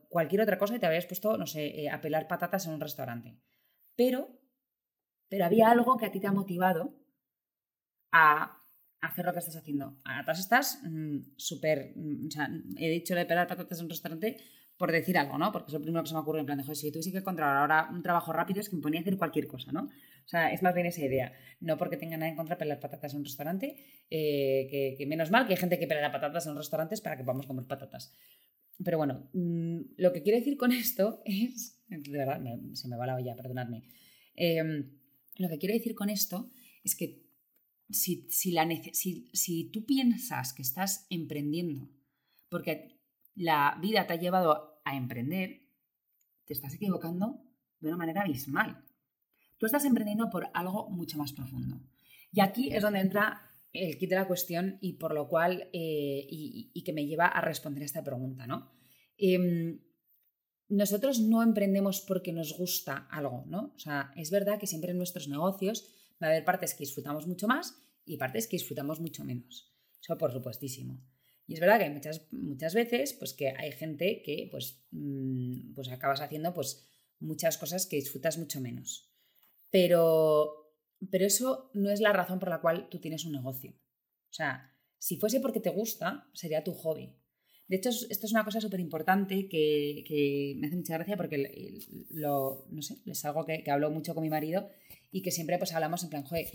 cualquier 0.09 0.43
otra 0.43 0.59
cosa 0.59 0.75
y 0.75 0.81
te 0.81 0.87
habrías 0.87 1.07
puesto, 1.07 1.39
no 1.39 1.47
sé, 1.47 1.67
eh, 1.81 1.89
a 1.89 2.01
pelar 2.01 2.27
patatas 2.27 2.67
en 2.67 2.73
un 2.73 2.81
restaurante. 2.81 3.39
Pero, 3.95 4.37
pero 5.29 5.45
había 5.45 5.71
algo 5.71 5.97
que 5.97 6.07
a 6.07 6.11
ti 6.11 6.19
te 6.19 6.27
ha 6.27 6.33
motivado 6.33 6.93
a, 8.11 8.61
hacer 9.01 9.27
lo 9.27 9.33
que 9.33 9.39
estás 9.39 9.55
haciendo. 9.55 10.01
Atrás 10.03 10.41
estás 10.41 10.81
mm, 10.83 11.19
súper, 11.37 11.93
mm, 11.95 12.27
o 12.27 12.31
sea, 12.33 12.49
he 12.77 12.91
dicho 12.91 13.15
de 13.15 13.27
pelar 13.27 13.47
patatas 13.47 13.79
en 13.79 13.85
un 13.85 13.91
restaurante 13.91 14.39
por 14.77 14.91
decir 14.91 15.17
algo, 15.17 15.39
¿no? 15.39 15.53
Porque 15.53 15.69
es 15.69 15.75
lo 15.75 15.81
primero 15.81 16.03
que 16.03 16.09
se 16.09 16.15
me 16.15 16.21
ocurre 16.21 16.41
en 16.41 16.47
plan 16.47 16.59
de, 16.59 16.65
joder, 16.65 16.77
si 16.77 16.91
tuviese 16.91 17.13
que 17.13 17.23
controlar 17.23 17.59
ahora 17.59 17.89
un 17.93 18.03
trabajo 18.03 18.33
rápido 18.33 18.61
es 18.61 18.69
que 18.69 18.75
me 18.75 18.83
ponía 18.83 18.99
a 18.99 19.03
hacer 19.03 19.17
cualquier 19.17 19.47
cosa, 19.47 19.71
¿no? 19.71 19.83
O 19.83 20.29
sea, 20.29 20.53
es 20.53 20.63
más 20.63 20.75
bien 20.75 20.87
esa 20.87 21.03
idea. 21.03 21.33
No 21.61 21.77
porque 21.79 21.97
tenga 21.97 22.17
nada 22.17 22.29
en 22.29 22.37
contra 22.37 22.59
pelar 22.59 22.81
patatas 22.81 23.13
en 23.13 23.19
un 23.19 23.25
restaurante, 23.25 23.77
eh, 24.11 24.97
que, 24.99 25.07
menos 25.07 25.31
mal 25.31 25.47
que 25.47 25.53
hay 25.53 25.59
gente 25.59 25.79
que 25.79 25.87
pela 25.87 26.11
patatas 26.11 26.47
en 26.47 26.57
restaurantes 26.57 27.01
para 27.01 27.17
que 27.17 27.23
podamos 27.23 27.47
comer 27.47 27.67
patatas. 27.67 28.13
Pero 28.83 28.99
bueno, 28.99 29.29
mm, 29.33 29.81
lo 29.97 30.13
que 30.13 30.23
quiero 30.23 30.39
decir 30.39 30.57
con 30.57 30.73
esto 30.73 31.23
es, 31.25 31.83
de 31.89 32.19
verdad, 32.19 32.41
se 32.73 32.89
me 32.89 32.97
va 32.97 33.07
la 33.07 33.17
olla, 33.17 33.37
perdonadme. 33.37 33.85
Em, 34.35 34.91
lo 35.37 35.49
que 35.49 35.59
quiero 35.59 35.75
decir 35.75 35.95
con 35.95 36.11
esto 36.11 36.51
es 36.83 36.97
que 36.97 37.25
si, 37.91 38.27
la, 38.51 38.69
si, 38.93 39.31
si 39.33 39.71
tú 39.71 39.85
piensas 39.85 40.53
que 40.53 40.63
estás 40.63 41.07
emprendiendo 41.11 41.91
porque 42.55 43.01
la 43.35 43.77
vida 43.81 44.07
te 44.07 44.13
ha 44.13 44.17
llevado 44.17 44.81
a 44.85 44.97
emprender, 44.97 45.67
te 46.45 46.53
estás 46.53 46.73
equivocando 46.75 47.43
de 47.81 47.89
una 47.89 47.97
manera 47.97 48.23
abismal. 48.23 48.85
Tú 49.59 49.67
estás 49.67 49.85
emprendiendo 49.85 50.31
por 50.31 50.49
algo 50.55 50.89
mucho 50.89 51.19
más 51.19 51.33
profundo. 51.33 51.81
Y 52.31 52.41
aquí 52.41 52.73
es 52.73 52.81
donde 52.81 53.01
entra 53.01 53.43
el 53.75 53.99
kit 53.99 54.11
de 54.11 54.17
la 54.17 54.27
cuestión 54.27 54.79
y 54.81 54.95
por 54.95 55.13
lo 55.13 55.29
cual, 55.29 55.69
eh, 55.73 56.27
y, 56.29 56.83
que 56.83 56.93
me 56.93 57.07
lleva 57.07 57.27
a 57.27 57.41
responder 57.41 57.83
a 57.83 57.87
esta 57.87 58.05
pregunta, 58.05 58.47
¿no? 58.47 58.71
Em, 59.19 59.81
nosotros 60.69 61.21
no 61.21 61.43
emprendemos 61.43 62.01
porque 62.01 62.33
nos 62.33 62.57
gusta 62.57 63.09
algo, 63.11 63.45
¿no? 63.47 63.73
O 63.77 63.79
sea, 63.79 64.13
es 64.17 64.31
verdad 64.31 64.59
que 64.59 64.67
siempre 64.67 64.93
en 64.93 64.99
nuestros 64.99 65.29
negocios 65.29 65.93
va 66.23 66.29
a 66.29 66.31
haber 66.31 66.45
partes 66.45 66.75
que 66.75 66.85
disfrutamos 66.85 67.27
mucho 67.27 67.47
más 67.47 67.77
y 68.07 68.17
partes 68.17 68.47
que 68.47 68.57
disfrutamos 68.57 69.01
mucho 69.01 69.25
menos. 69.25 69.73
Eso 70.01 70.17
por 70.17 70.33
supuestísimo. 70.33 71.03
Y 71.47 71.55
es 71.55 71.61
verdad 71.61 71.79
que 71.79 71.85
hay 71.85 71.91
muchas, 71.91 72.27
muchas 72.33 72.75
veces 72.75 73.13
pues, 73.15 73.35
que 73.35 73.51
hay 73.51 73.73
gente 73.73 74.23
que 74.23 74.49
pues, 74.51 74.85
mm, 74.93 75.75
pues 75.75 75.89
acabas 75.89 76.21
haciendo 76.21 76.55
pues, 76.55 76.87
muchas 77.21 77.59
cosas 77.59 77.87
que 77.87 77.97
disfrutas 77.97 78.39
mucho 78.39 78.61
menos. 78.61 79.11
Pero, 79.71 80.64
pero 81.11 81.27
eso 81.27 81.71
no 81.75 81.91
es 81.91 82.01
la 82.01 82.13
razón 82.13 82.39
por 82.39 82.49
la 82.49 82.61
cual 82.61 82.89
tú 82.91 82.99
tienes 83.01 83.25
un 83.25 83.33
negocio. 83.33 83.73
O 83.73 84.33
sea, 84.33 84.73
si 84.99 85.17
fuese 85.17 85.41
porque 85.41 85.61
te 85.61 85.71
gusta, 85.71 86.29
sería 86.33 86.65
tu 86.65 86.73
hobby. 86.73 87.15
De 87.67 87.77
hecho, 87.77 87.89
esto 87.89 88.27
es 88.27 88.33
una 88.33 88.45
cosa 88.45 88.61
súper 88.61 88.81
importante 88.81 89.49
que, 89.49 90.55
me 90.59 90.67
hace 90.67 90.77
mucha 90.77 90.95
gracia 90.95 91.17
porque 91.17 91.79
lo, 92.11 92.67
no 92.71 92.83
sé, 92.83 92.97
es 93.07 93.25
algo 93.25 93.45
que, 93.45 93.63
que, 93.63 93.71
hablo 93.71 93.91
mucho 93.91 94.15
con 94.15 94.23
mi 94.23 94.29
marido 94.29 94.69
y 95.11 95.23
que 95.23 95.31
siempre 95.31 95.59
pues 95.59 95.73
hablamos 95.73 96.03
en 96.05 96.11
plan, 96.11 96.25
joder, 96.25 96.47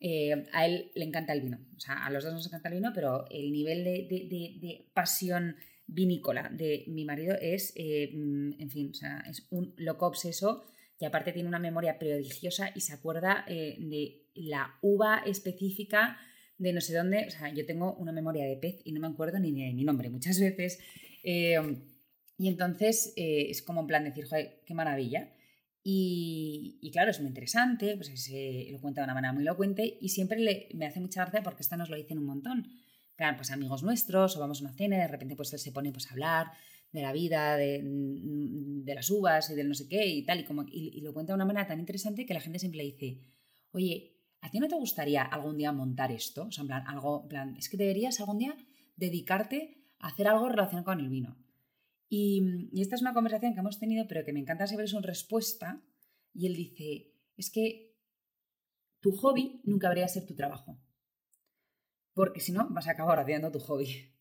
eh, 0.00 0.46
a 0.52 0.66
él 0.66 0.92
le 0.94 1.04
encanta 1.04 1.32
el 1.32 1.40
vino. 1.40 1.58
O 1.76 1.80
sea, 1.80 2.04
a 2.04 2.10
los 2.10 2.24
dos 2.24 2.32
nos 2.32 2.46
encanta 2.46 2.68
el 2.68 2.76
vino, 2.76 2.92
pero 2.94 3.26
el 3.30 3.50
nivel 3.50 3.84
de, 3.84 4.90
pasión 4.92 5.56
vinícola 5.86 6.50
de 6.52 6.84
mi 6.88 7.04
marido 7.04 7.34
es, 7.40 7.72
eh, 7.76 8.10
mm, 8.14 8.60
en 8.60 8.70
fin, 8.70 8.90
o 8.90 8.94
sea, 8.94 9.24
es 9.28 9.46
un 9.50 9.74
loco 9.76 10.06
obseso 10.06 10.64
y 10.98 11.04
aparte 11.04 11.32
tiene 11.32 11.48
una 11.48 11.58
memoria 11.58 11.98
prodigiosa 11.98 12.70
y 12.74 12.80
se 12.80 12.92
acuerda 12.92 13.44
eh, 13.46 13.76
de 13.78 14.26
la 14.34 14.78
uva 14.82 15.22
específica 15.24 16.18
de 16.58 16.72
no 16.72 16.80
sé 16.80 16.94
dónde. 16.94 17.26
O 17.26 17.30
sea, 17.30 17.52
yo 17.52 17.64
tengo 17.66 17.94
una 17.94 18.12
memoria 18.12 18.44
de 18.44 18.56
pez 18.56 18.80
y 18.84 18.92
no 18.92 19.00
me 19.00 19.06
acuerdo 19.06 19.38
ni 19.38 19.52
de 19.52 19.72
mi 19.72 19.84
nombre 19.84 20.10
muchas 20.10 20.40
veces. 20.40 20.80
y 21.22 22.48
entonces 22.48 23.12
es 23.16 23.62
como 23.62 23.80
en 23.80 23.86
plan 23.86 24.04
decir, 24.04 24.26
joder, 24.26 24.62
qué 24.66 24.74
maravilla. 24.74 25.32
Y, 25.90 26.90
claro, 26.92 27.10
es 27.10 27.18
muy 27.20 27.28
interesante, 27.28 27.96
pues 27.96 28.08
se 28.22 28.68
lo 28.70 28.78
cuenta 28.78 29.00
de 29.00 29.06
una 29.06 29.14
manera 29.14 29.32
muy 29.32 29.42
elocuente 29.42 29.96
y 30.00 30.10
siempre 30.10 30.68
me 30.74 30.86
hace 30.86 31.00
mucha 31.00 31.22
gracia 31.22 31.42
porque 31.42 31.62
esto 31.62 31.78
nos 31.78 31.88
lo 31.88 31.96
dicen 31.96 32.18
un 32.18 32.26
montón. 32.26 32.68
Claro, 33.16 33.38
pues 33.38 33.50
amigos 33.50 33.82
nuestros 33.82 34.36
o 34.36 34.40
vamos 34.40 34.60
a 34.60 34.64
una 34.64 34.74
cena 34.74 34.96
y 34.96 35.00
de 35.00 35.08
repente 35.08 35.34
pues 35.34 35.50
él 35.54 35.58
se 35.58 35.72
pone 35.72 35.90
pues, 35.90 36.06
a 36.08 36.10
hablar 36.10 36.48
de 36.92 37.02
la 37.02 37.12
vida, 37.12 37.56
de, 37.56 37.82
mm, 37.82 38.84
de, 38.84 38.94
las 38.94 39.10
uvas 39.10 39.50
y 39.50 39.54
del 39.54 39.68
no 39.68 39.74
sé 39.74 39.88
qué 39.88 40.06
y 40.06 40.24
tal, 40.24 40.40
y, 40.40 40.44
como, 40.44 40.64
y, 40.70 41.00
lo 41.00 41.12
cuenta 41.12 41.32
de 41.32 41.36
una 41.36 41.44
manera 41.44 41.66
tan 41.66 41.80
interesante 41.80 42.26
que 42.26 42.34
la 42.34 42.40
gente 42.40 42.58
siempre 42.58 42.78
le 42.78 42.84
dice, 42.84 43.20
oye, 43.72 44.16
¿a 44.40 44.50
ti 44.50 44.58
no 44.58 44.68
te 44.68 44.76
gustaría 44.76 45.22
algún 45.22 45.56
día 45.56 45.72
montar 45.72 46.12
esto? 46.12 46.46
O 46.46 46.52
sea, 46.52 46.62
en 46.62 46.68
plan, 46.68 46.84
algo, 46.86 47.22
en 47.22 47.28
plan, 47.28 47.56
es 47.56 47.68
que 47.68 47.76
deberías 47.76 48.18
algún 48.20 48.38
día 48.38 48.56
dedicarte 48.96 49.84
a 49.98 50.08
hacer 50.08 50.28
algo 50.28 50.48
relacionado 50.48 50.84
con 50.84 51.00
el 51.00 51.08
vino. 51.08 51.36
Y, 52.08 52.70
esta 52.80 52.94
es 52.96 53.02
una 53.02 53.14
conversación 53.14 53.54
que 53.54 53.60
hemos 53.60 53.78
tenido, 53.78 54.06
pero 54.08 54.24
que 54.24 54.32
me 54.32 54.40
encanta 54.40 54.66
saber 54.66 54.88
su 54.88 55.00
respuesta. 55.00 55.82
Y 56.32 56.46
él 56.46 56.54
dice, 56.54 57.12
es 57.36 57.50
que 57.50 57.96
tu 59.00 59.12
hobby 59.12 59.60
nunca 59.64 59.88
debería 59.88 60.08
ser 60.08 60.26
tu 60.26 60.34
trabajo. 60.34 60.78
Porque 62.14 62.40
si 62.40 62.52
no, 62.52 62.68
vas 62.70 62.88
a 62.88 62.92
acabar 62.92 63.18
odiando 63.18 63.52
tu 63.52 63.60
hobby. 63.60 64.17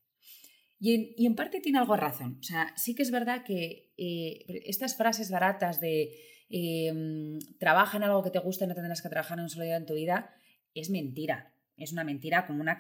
Y 0.80 1.26
en, 1.26 1.36
parte 1.36 1.60
tiene 1.60 1.80
algo 1.80 1.96
razón. 1.96 2.38
O 2.40 2.44
sea, 2.44 2.74
sí 2.76 2.94
que 2.94 3.02
es 3.02 3.12
verdad 3.12 3.44
que 3.44 3.94
eh, 3.98 4.46
estas 4.66 4.96
frases 4.96 5.32
baratas 5.32 5.82
de 5.82 6.14
em, 6.50 7.40
trabaja 7.60 7.98
en 7.98 8.04
algo 8.04 8.24
que 8.24 8.30
te 8.30 8.40
gusta 8.40 8.66
y 8.66 8.68
no 8.68 8.76
tendrás 8.76 9.02
que 9.02 9.10
trabajar 9.10 9.40
en 9.40 9.46
un 9.46 9.50
solo 9.50 9.66
día 9.66 9.78
en 9.78 9.86
tu 9.86 9.96
vida, 9.96 10.36
es 10.74 10.90
mentira. 10.90 11.54
Es 11.78 11.92
una 11.94 12.04
mentira 12.04 12.46
como 12.46 12.62
una, 12.62 12.78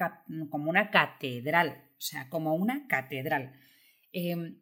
como 0.49 0.69
una 0.69 0.91
catedral. 0.91 1.85
O 1.97 2.01
sea, 2.01 2.29
como 2.29 2.55
una 2.55 2.87
catedral. 2.87 3.53
Em, 4.11 4.61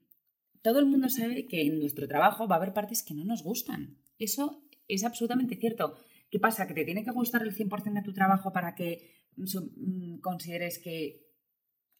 todo 0.61 0.79
el 0.79 0.85
mundo 0.85 1.09
sabe 1.09 1.45
que 1.45 1.61
en 1.61 1.79
nuestro 1.79 2.07
trabajo 2.07 2.47
va 2.47 2.55
a 2.55 2.57
haber 2.57 2.73
partes 2.73 3.03
que 3.03 3.13
no 3.13 3.25
nos 3.25 3.43
gustan. 3.43 3.97
Eso 4.17 4.63
es 4.87 5.03
absolutamente 5.03 5.57
cierto. 5.57 5.97
¿Qué 6.31 6.39
pasa? 6.39 6.67
¿Que 6.67 6.73
te 6.73 6.85
tiene 6.85 7.03
que 7.03 7.11
gustar 7.11 7.43
el 7.43 7.53
100% 7.53 7.93
de 7.93 8.01
tu 8.01 8.13
trabajo 8.13 8.51
para 8.51 8.75
que 8.75 9.11
mm, 9.35 10.19
consideres 10.19 10.79
que 10.79 11.24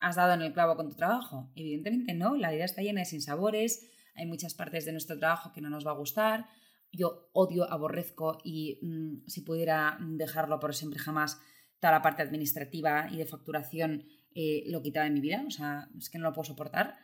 has 0.06 0.18
dado 0.18 0.34
en 0.34 0.44
el 0.44 0.54
clavo 0.54 0.76
con 0.76 0.90
tu 0.90 0.96
trabajo? 0.96 1.52
Evidentemente 1.56 2.14
no, 2.14 2.36
la 2.36 2.52
vida 2.52 2.64
está 2.64 2.84
llena 2.84 3.00
de 3.00 3.06
sinsabores, 3.06 3.90
hay 4.14 4.28
muchas 4.28 4.54
partes 4.54 4.86
de 4.86 4.92
nuestro 4.92 5.18
trabajo 5.18 5.52
que 5.52 5.62
no 5.62 5.70
nos 5.72 5.86
va 5.86 5.92
a 5.92 5.96
gustar. 5.96 6.46
Yo 6.92 7.30
odio, 7.34 7.70
aborrezco 7.72 8.38
y 8.44 8.78
mm, 8.84 9.28
si 9.28 9.42
pudiera 9.42 9.98
dejarlo 10.00 10.60
por 10.60 10.76
siempre 10.76 11.00
jamás, 11.00 11.42
toda 11.80 11.94
la 11.94 12.02
parte 12.04 12.22
administrativa 12.22 13.10
y 13.12 13.18
de 13.18 13.26
facturación 13.26 14.06
eh, 14.36 14.64
lo 14.68 14.84
quitaba 14.84 15.06
de 15.06 15.12
mi 15.12 15.22
vida, 15.22 15.44
o 15.48 15.50
sea, 15.50 15.90
es 15.98 16.12
que 16.12 16.20
no 16.20 16.26
lo 16.26 16.34
puedo 16.34 16.46
soportar. 16.46 16.98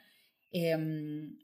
Em, 0.51 1.39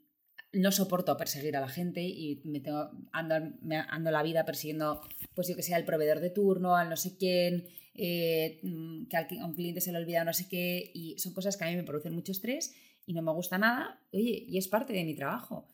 no 0.52 0.70
soporto 0.70 1.16
perseguir 1.16 1.56
a 1.56 1.60
la 1.60 1.68
gente 1.68 2.02
y 2.02 2.40
me 2.44 2.60
tengo, 2.60 2.88
ando, 3.12 4.10
la 4.10 4.22
vida 4.22 4.44
persiguiendo, 4.44 5.02
pues 5.34 5.48
yo 5.48 5.56
que 5.56 5.62
sea, 5.64 5.76
el 5.76 5.84
proveedor 5.84 6.20
de 6.20 6.30
turno, 6.30 6.76
al 6.76 6.88
no 6.88 6.96
sé 6.96 7.16
quién, 7.18 7.66
eh, 8.00 8.60
mm, 8.62 9.06
que 9.06 9.16
a 9.16 9.44
un 9.44 9.54
cliente 9.54 9.80
se 9.80 9.90
le 9.90 9.98
olvida 9.98 10.24
no 10.24 10.32
sé 10.32 10.48
qué, 10.48 10.90
y 10.94 11.18
son 11.18 11.34
cosas 11.34 11.56
que 11.56 11.64
a 11.64 11.68
mí 11.68 11.76
me 11.76 11.82
producen 11.82 12.14
mucho 12.14 12.32
estrés 12.32 12.72
y 13.06 13.12
no 13.12 13.22
me 13.22 13.32
gusta 13.32 13.58
nada, 13.58 14.00
oye, 14.12 14.44
y 14.46 14.56
es 14.56 14.68
parte 14.68 14.92
de 14.92 15.04
mi 15.04 15.14
trabajo. 15.14 15.68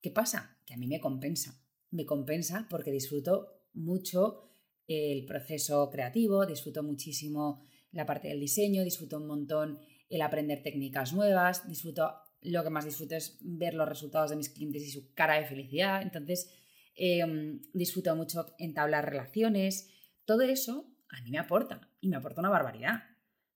¿Qué 0.00 0.10
pasa? 0.10 0.58
Que 0.66 0.74
a 0.74 0.76
mí 0.76 0.88
me 0.88 1.00
compensa, 1.00 1.62
me 1.90 2.04
compensa 2.04 2.66
porque 2.68 2.90
disfruto 2.90 3.46
mucho 3.74 4.50
el 4.88 5.24
proceso 5.24 5.88
creativo, 5.90 6.44
disfruto 6.44 6.82
muchísimo 6.82 7.62
la 7.92 8.04
parte 8.06 8.28
del 8.28 8.40
diseño, 8.40 8.82
disfruto 8.82 9.18
un 9.18 9.28
montón 9.28 9.78
el 10.08 10.20
aprender 10.20 10.62
técnicas 10.62 11.12
nuevas, 11.12 11.68
disfruto 11.68 12.10
lo 12.42 12.64
que 12.64 12.70
más 12.70 12.84
disfruto 12.84 13.14
es 13.14 13.38
ver 13.40 13.74
los 13.74 13.88
resultados 13.88 14.30
de 14.30 14.36
mis 14.36 14.48
clientes 14.48 14.82
y 14.82 14.90
su 14.90 15.14
cara 15.14 15.38
de 15.38 15.46
felicidad. 15.46 16.02
Entonces, 16.02 16.50
em, 16.96 17.62
disfruto 17.72 18.14
mucho 18.16 18.46
entablar 18.58 19.08
relaciones. 19.08 19.88
Todo 20.24 20.42
eso 20.42 20.91
a 21.12 21.22
mí 21.22 21.30
me 21.30 21.38
aporta 21.38 21.88
y 22.00 22.08
me 22.08 22.16
aporta 22.16 22.40
una 22.40 22.50
barbaridad. 22.50 23.04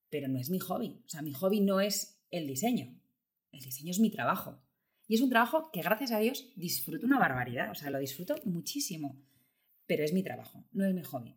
Pero 0.08 0.28
no 0.28 0.38
es 0.38 0.50
mi 0.50 0.60
hobby. 0.60 1.02
O 1.04 1.08
sea, 1.08 1.22
mi 1.22 1.32
hobby 1.32 1.60
no 1.60 1.80
es 1.80 2.22
el 2.30 2.46
diseño. 2.46 2.94
El 3.50 3.60
diseño 3.60 3.90
es 3.90 3.98
mi 3.98 4.10
trabajo. 4.10 4.62
Y 5.08 5.16
es 5.16 5.20
un 5.20 5.30
trabajo 5.30 5.70
que, 5.72 5.82
gracias 5.82 6.12
a 6.12 6.18
Dios, 6.18 6.52
disfruto 6.56 7.06
una 7.06 7.18
barbaridad. 7.18 7.70
O 7.70 7.74
sea, 7.74 7.90
lo 7.90 7.98
disfruto 7.98 8.36
muchísimo. 8.44 9.20
Pero 9.86 10.04
es 10.04 10.12
mi 10.12 10.22
trabajo, 10.22 10.64
no 10.72 10.84
es 10.84 10.94
mi 10.94 11.02
hobby. 11.02 11.30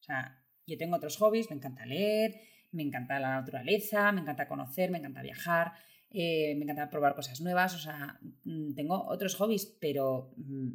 O 0.00 0.02
sea, 0.02 0.42
yo 0.66 0.78
tengo 0.78 0.96
otros 0.96 1.16
hobbies, 1.18 1.50
me 1.50 1.56
encanta 1.56 1.86
leer, 1.86 2.40
me 2.72 2.82
encanta 2.82 3.20
la 3.20 3.40
naturaleza, 3.40 4.12
me 4.12 4.20
encanta 4.20 4.48
conocer, 4.48 4.90
me 4.90 4.98
encanta 4.98 5.22
viajar, 5.22 5.72
eh, 6.10 6.54
me 6.56 6.64
encanta 6.64 6.90
probar 6.90 7.14
cosas 7.14 7.40
nuevas, 7.40 7.74
o 7.74 7.78
sea, 7.78 8.18
mm, 8.44 8.74
tengo 8.74 9.06
otros 9.06 9.34
hobbies, 9.36 9.66
pero 9.80 10.34
mm, 10.36 10.70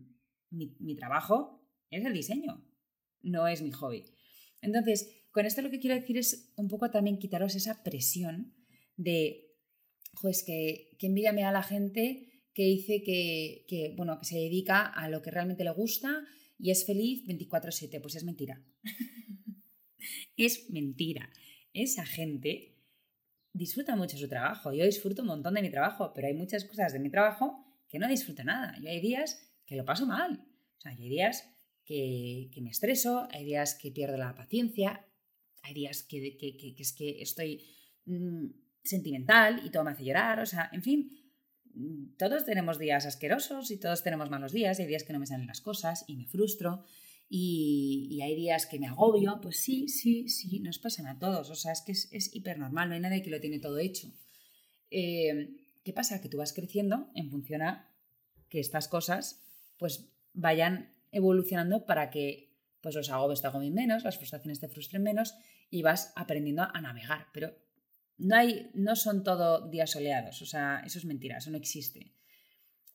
mi, 0.51 0.95
trabajo 0.95 1.61
es 1.89 2.03
el 2.05 2.13
diseño, 2.13 2.63
no 3.21 3.47
es 3.47 3.61
mi 3.61 3.71
hobby. 3.71 4.05
Entonces, 4.61 5.25
con 5.31 5.45
esto 5.45 5.61
lo 5.61 5.69
que 5.69 5.79
quiero 5.79 5.95
decir 5.95 6.17
es 6.17 6.51
un 6.55 6.67
poco 6.67 6.89
también 6.91 7.19
quitaros 7.19 7.55
esa 7.55 7.83
presión 7.83 8.53
de, 8.97 9.55
pues 10.21 10.43
que, 10.43 10.95
que 10.97 11.07
envidia 11.07 11.33
me 11.33 11.41
da 11.41 11.51
la 11.51 11.63
gente 11.63 12.43
que 12.53 12.63
dice 12.63 13.03
que, 13.03 13.65
que, 13.67 13.93
bueno, 13.95 14.19
que 14.19 14.25
se 14.25 14.37
dedica 14.37 14.85
a 14.85 15.09
lo 15.09 15.21
que 15.21 15.31
realmente 15.31 15.63
le 15.63 15.71
gusta 15.71 16.25
y 16.57 16.71
es 16.71 16.85
feliz 16.85 17.25
24/7. 17.25 18.01
Pues 18.01 18.15
es 18.15 18.23
mentira. 18.23 18.61
es 20.35 20.69
mentira. 20.69 21.31
Esa 21.73 22.05
gente 22.05 22.75
disfruta 23.53 23.95
mucho 23.95 24.17
su 24.17 24.27
trabajo. 24.27 24.73
Yo 24.73 24.85
disfruto 24.85 25.21
un 25.21 25.29
montón 25.29 25.53
de 25.53 25.61
mi 25.61 25.69
trabajo, 25.69 26.11
pero 26.13 26.27
hay 26.27 26.33
muchas 26.33 26.65
cosas 26.65 26.91
de 26.91 26.99
mi 26.99 27.09
trabajo 27.09 27.65
que 27.87 27.99
no 27.99 28.07
disfruto 28.07 28.43
nada. 28.43 28.77
Yo 28.81 28.89
hay 28.89 28.99
días 28.99 29.39
que 29.65 29.75
lo 29.75 29.85
paso 29.85 30.05
mal. 30.05 30.45
O 30.77 30.81
sea, 30.81 30.91
hay 30.91 31.09
días 31.09 31.45
que, 31.89 32.61
me 32.61 32.69
estreso, 32.69 33.27
hay 33.31 33.45
días 33.45 33.73
que 33.73 33.91
pierdo 33.91 34.15
la 34.15 34.35
paciencia, 34.35 35.07
hay 35.63 35.73
días 35.73 36.03
que, 36.03 36.37
es 36.77 36.93
que 36.93 37.21
estoy 37.21 37.65
mm, 38.05 38.45
sentimental 38.83 39.61
y 39.65 39.71
todo 39.71 39.83
me 39.83 39.91
hace 39.91 40.05
llorar, 40.05 40.39
o 40.39 40.45
sea, 40.45 40.69
en 40.71 40.83
fin, 40.83 41.11
mm, 41.73 42.15
todos 42.15 42.45
tenemos 42.45 42.77
días 42.77 43.07
asquerosos 43.07 43.71
y 43.71 43.79
todos 43.79 44.03
tenemos 44.03 44.29
malos 44.29 44.51
días, 44.51 44.79
hay 44.79 44.85
días 44.85 45.03
que 45.03 45.13
no 45.13 45.19
me 45.19 45.25
salen 45.25 45.47
las 45.47 45.61
cosas 45.61 46.05
y 46.07 46.15
me 46.15 46.27
frustro 46.27 46.83
y, 47.27 48.19
hay 48.21 48.35
días 48.35 48.67
que 48.67 48.79
me 48.79 48.85
agobio, 48.85 49.39
pues 49.41 49.59
sí, 49.59 49.87
sí, 49.87 50.29
sí, 50.29 50.59
nos 50.59 50.77
pasan 50.77 51.07
a 51.07 51.17
todos, 51.17 51.49
o 51.49 51.55
sea, 51.55 51.71
es 51.71 51.81
que 51.81 51.93
es, 51.93 52.07
es 52.11 52.35
hiper 52.35 52.59
normal, 52.59 52.89
no 52.89 52.95
hay 52.95 53.01
nadie 53.01 53.23
que 53.23 53.31
lo 53.31 53.39
tiene 53.39 53.59
todo 53.59 53.79
hecho. 53.79 54.13
Eh, 54.91 55.55
¿Qué 55.83 55.93
pasa? 55.93 56.21
Que 56.21 56.29
tú 56.29 56.37
vas 56.37 56.53
creciendo 56.53 57.09
en 57.15 57.31
función 57.31 57.63
a 57.63 57.91
que 58.47 58.59
estas 58.59 58.87
cosas 58.87 59.43
pues 59.77 60.11
vayan 60.33 60.98
evolucionando 61.11 61.85
para 61.85 62.09
que 62.09 62.49
pues 62.81 62.95
los 62.95 63.09
agobios 63.09 63.41
te 63.41 63.47
agobien 63.47 63.73
menos, 63.73 64.03
las 64.03 64.17
frustraciones 64.17 64.59
te 64.59 64.69
frustren 64.69 65.03
menos 65.03 65.35
y 65.69 65.81
vas 65.81 66.13
aprendiendo 66.15 66.63
a 66.63 66.81
navegar. 66.81 67.27
Pero 67.33 67.53
no, 68.17 68.35
hay, 68.35 68.69
no 68.73 68.95
son 68.95 69.23
todo 69.23 69.69
días 69.69 69.91
soleados, 69.91 70.41
o 70.41 70.45
sea, 70.45 70.81
eso 70.85 70.99
es 70.99 71.05
mentira, 71.05 71.37
eso 71.37 71.51
no 71.51 71.57
existe. 71.57 72.13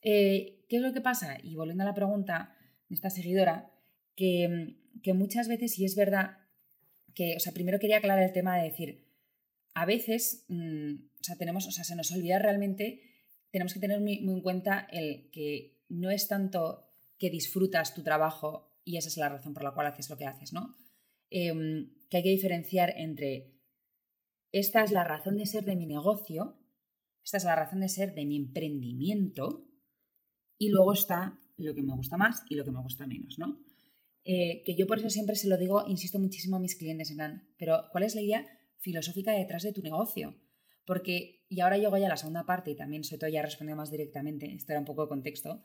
Eh, 0.01 0.65
¿Qué 0.69 0.77
es 0.77 0.81
lo 0.81 0.93
que 0.93 1.01
pasa? 1.01 1.37
Y 1.43 1.55
volviendo 1.55 1.83
a 1.83 1.87
la 1.87 1.93
pregunta 1.93 2.55
de 2.89 2.95
esta 2.95 3.09
seguidora, 3.09 3.71
que, 4.15 4.75
muchas 5.13 5.47
veces, 5.47 5.77
y 5.77 5.85
es 5.85 5.95
verdad 5.95 6.37
que, 7.13 7.35
o 7.35 7.39
sea, 7.39 7.53
primero 7.53 7.79
quería 7.79 7.97
aclarar 7.97 8.23
el 8.23 8.31
tema 8.31 8.57
de 8.57 8.63
decir, 8.63 9.05
a 9.73 9.85
veces, 9.85 10.45
mm, 10.47 10.93
o 11.19 11.23
sea, 11.23 11.35
tenemos, 11.35 11.67
o 11.67 11.71
sea, 11.71 11.83
se 11.83 11.95
nos 11.95 12.11
olvida 12.11 12.39
realmente, 12.39 13.01
tenemos 13.51 13.73
que 13.73 13.79
tener 13.79 13.99
muy, 13.99 14.21
muy 14.21 14.35
en 14.35 14.41
cuenta 14.41 14.87
el 14.91 15.29
que 15.31 15.79
no 15.89 16.11
es 16.11 16.27
tanto 16.27 16.84
que 17.17 17.29
disfrutas 17.29 17.93
tu 17.93 18.03
trabajo 18.03 18.79
y 18.83 18.97
esa 18.97 19.09
es 19.09 19.17
la 19.17 19.29
razón 19.29 19.53
por 19.53 19.63
la 19.63 19.73
cual 19.73 19.87
haces 19.87 20.09
lo 20.09 20.17
que 20.17 20.25
haces, 20.25 20.53
¿no? 20.53 20.75
Em, 21.29 21.91
que 22.09 22.17
hay 22.17 22.23
que 22.23 22.29
diferenciar 22.29 22.93
entre 22.97 23.55
esta 24.51 24.83
es 24.83 24.91
la 24.91 25.03
razón 25.03 25.37
de 25.37 25.45
ser 25.45 25.65
de 25.65 25.75
mi 25.75 25.85
negocio, 25.85 26.57
esta 27.23 27.37
es 27.37 27.43
la 27.43 27.55
razón 27.55 27.81
de 27.81 27.89
ser 27.89 28.13
de 28.13 28.25
mi 28.25 28.37
emprendimiento 28.37 29.67
y 30.57 30.69
luego 30.69 30.93
está 30.93 31.39
lo 31.57 31.73
que 31.73 31.83
me 31.83 31.95
gusta 31.95 32.17
más 32.17 32.43
y 32.49 32.55
lo 32.55 32.63
que 32.63 32.71
me 32.71 32.81
gusta 32.81 33.07
menos, 33.07 33.37
¿no? 33.37 33.59
Eh, 34.23 34.63
que 34.63 34.75
yo 34.75 34.87
por 34.87 34.99
eso 34.99 35.09
siempre 35.09 35.35
se 35.35 35.47
lo 35.47 35.57
digo, 35.57 35.83
insisto 35.87 36.19
muchísimo 36.19 36.55
a 36.55 36.59
mis 36.59 36.75
clientes 36.75 37.11
en 37.11 37.17
plan, 37.17 37.47
pero 37.57 37.89
¿cuál 37.91 38.05
es 38.05 38.15
la 38.15 38.21
idea 38.21 38.45
filosófica 38.79 39.31
detrás 39.33 39.63
de 39.63 39.73
tu 39.73 39.81
negocio? 39.81 40.35
Porque, 40.85 41.45
y 41.49 41.59
ahora 41.59 41.77
llego 41.77 41.97
ya 41.97 42.05
a 42.05 42.09
la 42.09 42.17
segunda 42.17 42.45
parte 42.45 42.71
y 42.71 42.75
también 42.75 43.03
sobre 43.03 43.19
todo 43.19 43.29
ya 43.29 43.75
más 43.75 43.91
directamente, 43.91 44.53
esto 44.53 44.71
era 44.71 44.79
un 44.79 44.85
poco 44.85 45.03
de 45.03 45.09
contexto, 45.09 45.63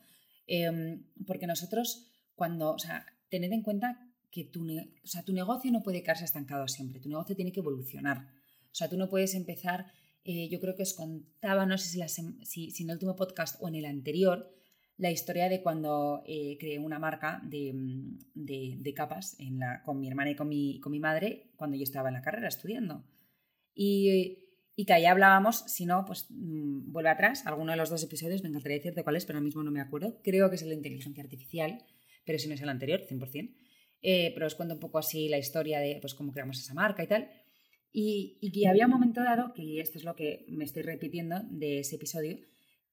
em, 0.51 1.05
porque 1.27 1.47
nosotros 1.47 2.09
cuando, 2.35 2.73
o 2.73 2.79
sea, 2.79 3.07
tened 3.29 3.53
en 3.53 3.63
cuenta 3.63 3.89
que 4.31 4.45
tu, 4.45 4.67
o 4.67 5.07
sea, 5.07 5.23
tu 5.23 5.33
negocio 5.33 5.71
no 5.71 5.83
puede 5.83 6.03
quedarse 6.03 6.25
estancado 6.25 6.67
siempre, 6.67 7.01
tu 7.01 7.09
negocio 7.09 7.37
tiene 7.37 7.53
que 7.53 7.61
evolucionar. 7.61 8.19
O 8.73 8.75
sea, 8.75 8.89
tú 8.89 8.97
no 8.97 9.09
puedes 9.09 9.35
empezar, 9.35 9.87
eh, 10.25 10.49
yo 10.49 10.59
creo 10.61 10.75
que 10.75 10.83
os 10.83 10.95
contaba, 10.95 11.67
no 11.67 11.79
sé 11.79 11.89
si, 11.89 12.25
si, 12.45 12.71
si 12.71 12.83
en 12.83 12.91
el 12.91 12.97
último 12.97 13.15
podcast 13.15 13.57
o 13.61 13.69
en 13.69 13.77
el 13.77 13.85
anterior, 13.85 14.53
la 15.01 15.11
historia 15.11 15.49
de 15.49 15.63
cuando 15.63 16.23
eh, 16.27 16.59
creé 16.59 16.79
una 16.79 16.99
marca 16.99 17.41
de, 17.45 17.73
mm, 17.73 18.83
capas 18.95 19.39
con 19.85 19.99
mi 19.99 20.09
hermana 20.09 20.33
y 20.33 20.35
con 20.35 20.49
mi, 20.49 20.79
con 20.81 20.93
mi, 20.93 21.01
madre 21.01 21.53
cuando 21.57 21.77
yo 21.77 21.85
estaba 21.85 22.09
en 22.09 22.17
la 22.17 22.23
carrera 22.23 22.49
estudiando. 22.49 23.05
Y, 23.75 24.50
que 24.87 24.93
ahí 24.93 25.05
hablábamos, 25.05 25.65
si 25.67 25.85
no, 25.85 26.05
pues 26.07 26.27
mm, 26.31 26.93
vuelve 26.93 27.11
atrás, 27.11 27.47
alguno 27.47 27.73
de 27.73 27.77
los 27.77 27.91
dos 27.91 28.03
episodios, 28.03 28.43
me 28.43 28.49
encantaría 28.49 28.79
decirte 28.79 29.03
cuál 29.03 29.17
es, 29.17 29.27
pero 29.27 29.39
ahora 29.39 29.45
mismo 29.45 29.63
no 29.63 29.71
me 29.71 29.81
acuerdo. 29.81 30.21
Creo 30.23 30.49
que 30.49 30.57
es 30.57 30.65
de 30.65 30.75
inteligencia 30.75 31.23
artificial, 31.23 31.85
pero 32.25 32.39
si 32.39 32.49
no 32.49 32.55
es 32.55 32.63
el 32.63 32.69
anterior, 32.69 33.03
100%. 33.09 33.55
Eh, 34.03 34.31
pero 34.33 34.47
os 34.47 34.55
cuento 34.55 34.75
un 34.75 34.81
poco 34.81 34.99
así 34.99 35.29
la 35.29 35.39
historia 35.39 35.81
de 35.81 35.99
pues, 36.01 36.15
cómo 36.15 36.33
creamos 36.33 36.59
esa 36.59 36.75
marca 36.75 37.03
y 37.03 37.07
tal. 37.07 37.31
Y, 37.93 38.39
y 38.41 38.53
que 38.53 38.69
había 38.69 38.87
un 38.87 38.93
momento 38.93 39.23
dado, 39.23 39.53
que 39.53 39.81
esto 39.81 39.99
es 39.99 40.05
lo 40.05 40.15
que 40.15 40.47
me 40.49 40.65
estoy 40.65 40.83
repitiendo 40.83 41.41
de 41.51 41.81
ese 41.81 41.97
episodio, 41.97 42.39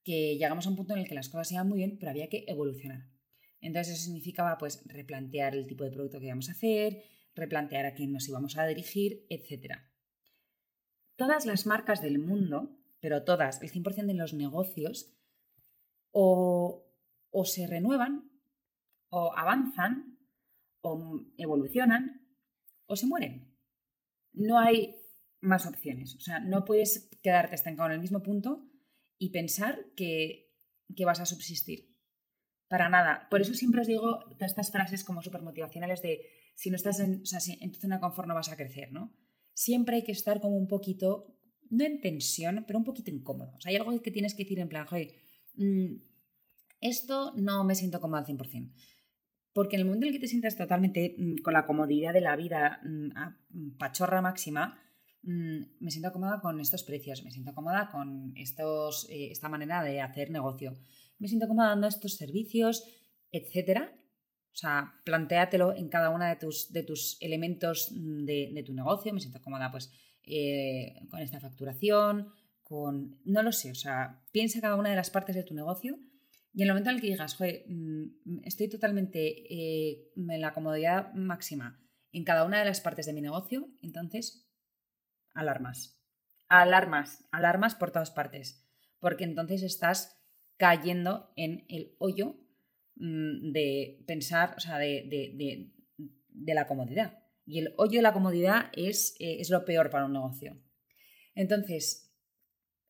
que 0.04 0.36
llegamos 0.36 0.66
a 0.66 0.70
un 0.70 0.76
punto 0.76 0.94
en 0.94 1.00
el 1.00 1.08
que 1.08 1.14
las 1.14 1.28
cosas 1.28 1.52
iban 1.52 1.68
muy 1.68 1.78
bien, 1.78 1.96
pero 1.98 2.10
había 2.10 2.28
que 2.28 2.44
evolucionar. 2.48 3.06
Entonces 3.60 3.94
eso 3.94 4.04
significaba 4.04 4.58
pues 4.58 4.82
replantear 4.86 5.54
el 5.54 5.66
tipo 5.66 5.84
de 5.84 5.90
producto 5.90 6.18
que 6.18 6.26
íbamos 6.26 6.48
a 6.48 6.52
hacer, 6.52 7.02
replantear 7.34 7.86
a 7.86 7.94
quién 7.94 8.12
nos 8.12 8.28
íbamos 8.28 8.56
a 8.56 8.66
dirigir, 8.66 9.26
etc. 9.28 9.76
Todas 11.18 11.46
las 11.46 11.66
marcas 11.66 12.00
del 12.00 12.20
mundo, 12.20 12.78
pero 13.00 13.24
todas, 13.24 13.60
el 13.60 13.72
100% 13.72 14.06
de 14.06 14.14
los 14.14 14.34
negocios, 14.34 15.12
o, 16.12 16.86
o 17.30 17.44
se 17.44 17.66
renuevan, 17.66 18.30
o 19.10 19.36
avanzan, 19.36 20.16
o 20.80 21.20
evolucionan, 21.36 22.24
o 22.86 22.94
se 22.94 23.08
mueren. 23.08 23.52
No 24.32 24.60
hay 24.60 24.94
más 25.40 25.66
opciones. 25.66 26.14
O 26.14 26.20
sea, 26.20 26.38
no 26.38 26.64
puedes 26.64 27.10
quedarte 27.20 27.56
estancado 27.56 27.88
en 27.88 27.96
el 27.96 28.00
mismo 28.00 28.22
punto 28.22 28.70
y 29.18 29.30
pensar 29.30 29.86
que, 29.96 30.54
vas 31.04 31.18
a 31.18 31.26
subsistir. 31.26 31.96
Para 32.68 32.88
nada. 32.88 33.26
Por 33.28 33.40
eso 33.40 33.54
siempre 33.54 33.80
os 33.80 33.88
digo 33.88 34.20
estas 34.38 34.70
frases 34.70 35.02
como 35.02 35.20
súper 35.20 35.42
motivacionales 35.42 36.00
de 36.00 36.30
si 36.54 36.70
no 36.70 36.76
estás 36.76 37.00
en, 37.00 37.22
o 37.22 37.26
sea, 37.26 37.40
en 37.60 37.72
tu 37.72 37.80
zona 37.80 37.96
de 37.96 38.02
confort 38.02 38.28
no 38.28 38.34
vas 38.34 38.52
a 38.52 38.56
crecer, 38.56 38.92
¿no? 38.92 39.12
Siempre 39.58 39.96
hay 39.96 40.04
que 40.04 40.12
estar 40.12 40.40
como 40.40 40.56
un 40.56 40.68
poquito, 40.68 41.34
no 41.68 41.84
en 41.84 42.00
tensión, 42.00 42.62
pero 42.64 42.78
un 42.78 42.84
poquito 42.84 43.10
incómodo. 43.10 43.56
O 43.56 43.60
sea, 43.60 43.70
hay 43.70 43.76
algo 43.76 44.00
que 44.00 44.12
tienes 44.12 44.36
que 44.36 44.44
decir 44.44 44.60
en 44.60 44.68
plan, 44.68 44.86
oye, 44.92 45.16
mm, 45.56 45.96
esto 46.80 47.32
no 47.34 47.64
me 47.64 47.74
siento 47.74 48.00
cómodo 48.00 48.20
al 48.20 48.26
100%. 48.26 48.72
Porque 49.52 49.74
en 49.74 49.80
el 49.80 49.86
momento 49.86 50.06
en 50.06 50.10
el 50.10 50.14
que 50.14 50.20
te 50.20 50.28
sientas 50.28 50.56
totalmente 50.56 51.16
mm, 51.18 51.42
con 51.42 51.54
la 51.54 51.66
comodidad 51.66 52.12
de 52.12 52.20
la 52.20 52.36
vida 52.36 52.80
mm, 52.84 53.78
pachorra 53.78 54.22
máxima, 54.22 54.78
me 55.22 55.90
siento 55.90 56.12
cómoda 56.12 56.40
con 56.40 56.60
estos 56.60 56.84
precios, 56.84 57.24
me 57.24 57.32
siento 57.32 57.52
cómoda 57.52 57.88
con 57.90 58.32
estos, 58.36 59.08
eh, 59.10 59.32
esta 59.32 59.48
manera 59.48 59.82
de 59.82 60.00
hacer 60.00 60.30
negocio, 60.30 60.78
me 61.18 61.26
siento 61.26 61.48
cómoda 61.48 61.70
dando 61.70 61.88
estos 61.88 62.14
servicios, 62.14 62.84
etcétera. 63.32 63.92
O 64.58 64.60
sea, 64.60 64.92
plantéatelo 65.04 65.72
en 65.76 65.88
cada 65.88 66.10
uno 66.10 66.24
de 66.24 66.34
tus, 66.34 66.72
de 66.72 66.82
tus 66.82 67.16
elementos 67.20 67.92
mm, 67.92 68.24
de, 68.24 68.64
tu 68.66 68.74
negocio. 68.74 69.14
Me 69.14 69.20
siento 69.20 69.40
cómoda, 69.40 69.70
pues, 69.70 69.92
eh, 70.24 70.96
con 71.08 71.20
esta 71.20 71.38
facturación, 71.38 72.32
con. 72.64 73.20
No 73.24 73.44
lo 73.44 73.52
sé, 73.52 73.70
o 73.70 73.76
sea, 73.76 74.20
piensa 74.32 74.60
cada 74.60 74.74
una 74.74 74.90
de 74.90 74.96
las 74.96 75.10
partes 75.10 75.36
de 75.36 75.44
tu 75.44 75.54
negocio 75.54 75.96
y 76.52 76.62
en 76.62 76.68
el 76.68 76.74
momento 76.74 76.90
en 76.90 76.96
el 76.96 77.00
que 77.00 77.06
digas, 77.06 77.36
joder, 77.36 77.66
mm, 77.68 78.40
estoy 78.42 78.68
totalmente 78.68 79.20
eh, 79.48 80.10
en 80.16 80.40
la 80.40 80.52
comodidad 80.52 81.14
máxima 81.14 81.80
en 82.10 82.24
cada 82.24 82.42
una 82.42 82.58
de 82.58 82.64
las 82.64 82.80
partes 82.80 83.06
de 83.06 83.12
mi 83.12 83.20
negocio, 83.20 83.68
entonces 83.80 84.50
alarmas. 85.34 86.02
Alarmas, 86.48 87.28
alarmas 87.30 87.76
por 87.76 87.92
todas 87.92 88.10
partes. 88.10 88.66
Porque 88.98 89.22
entonces 89.22 89.62
estás 89.62 90.20
cayendo 90.56 91.32
en 91.36 91.64
el 91.68 91.94
hoyo 92.00 92.47
de 92.98 94.02
pensar, 94.06 94.54
o 94.56 94.60
sea, 94.60 94.78
de, 94.78 95.70
la 96.46 96.66
comodidad. 96.66 97.18
Y 97.46 97.60
el 97.60 97.74
hoyo 97.76 97.98
de 97.98 98.02
la 98.02 98.12
comodidad 98.12 98.70
es, 98.74 99.14
eh, 99.18 99.40
es 99.40 99.50
lo 99.50 99.64
peor 99.64 99.90
para 99.90 100.04
un 100.04 100.12
negocio. 100.12 100.60
Entonces, 101.34 102.14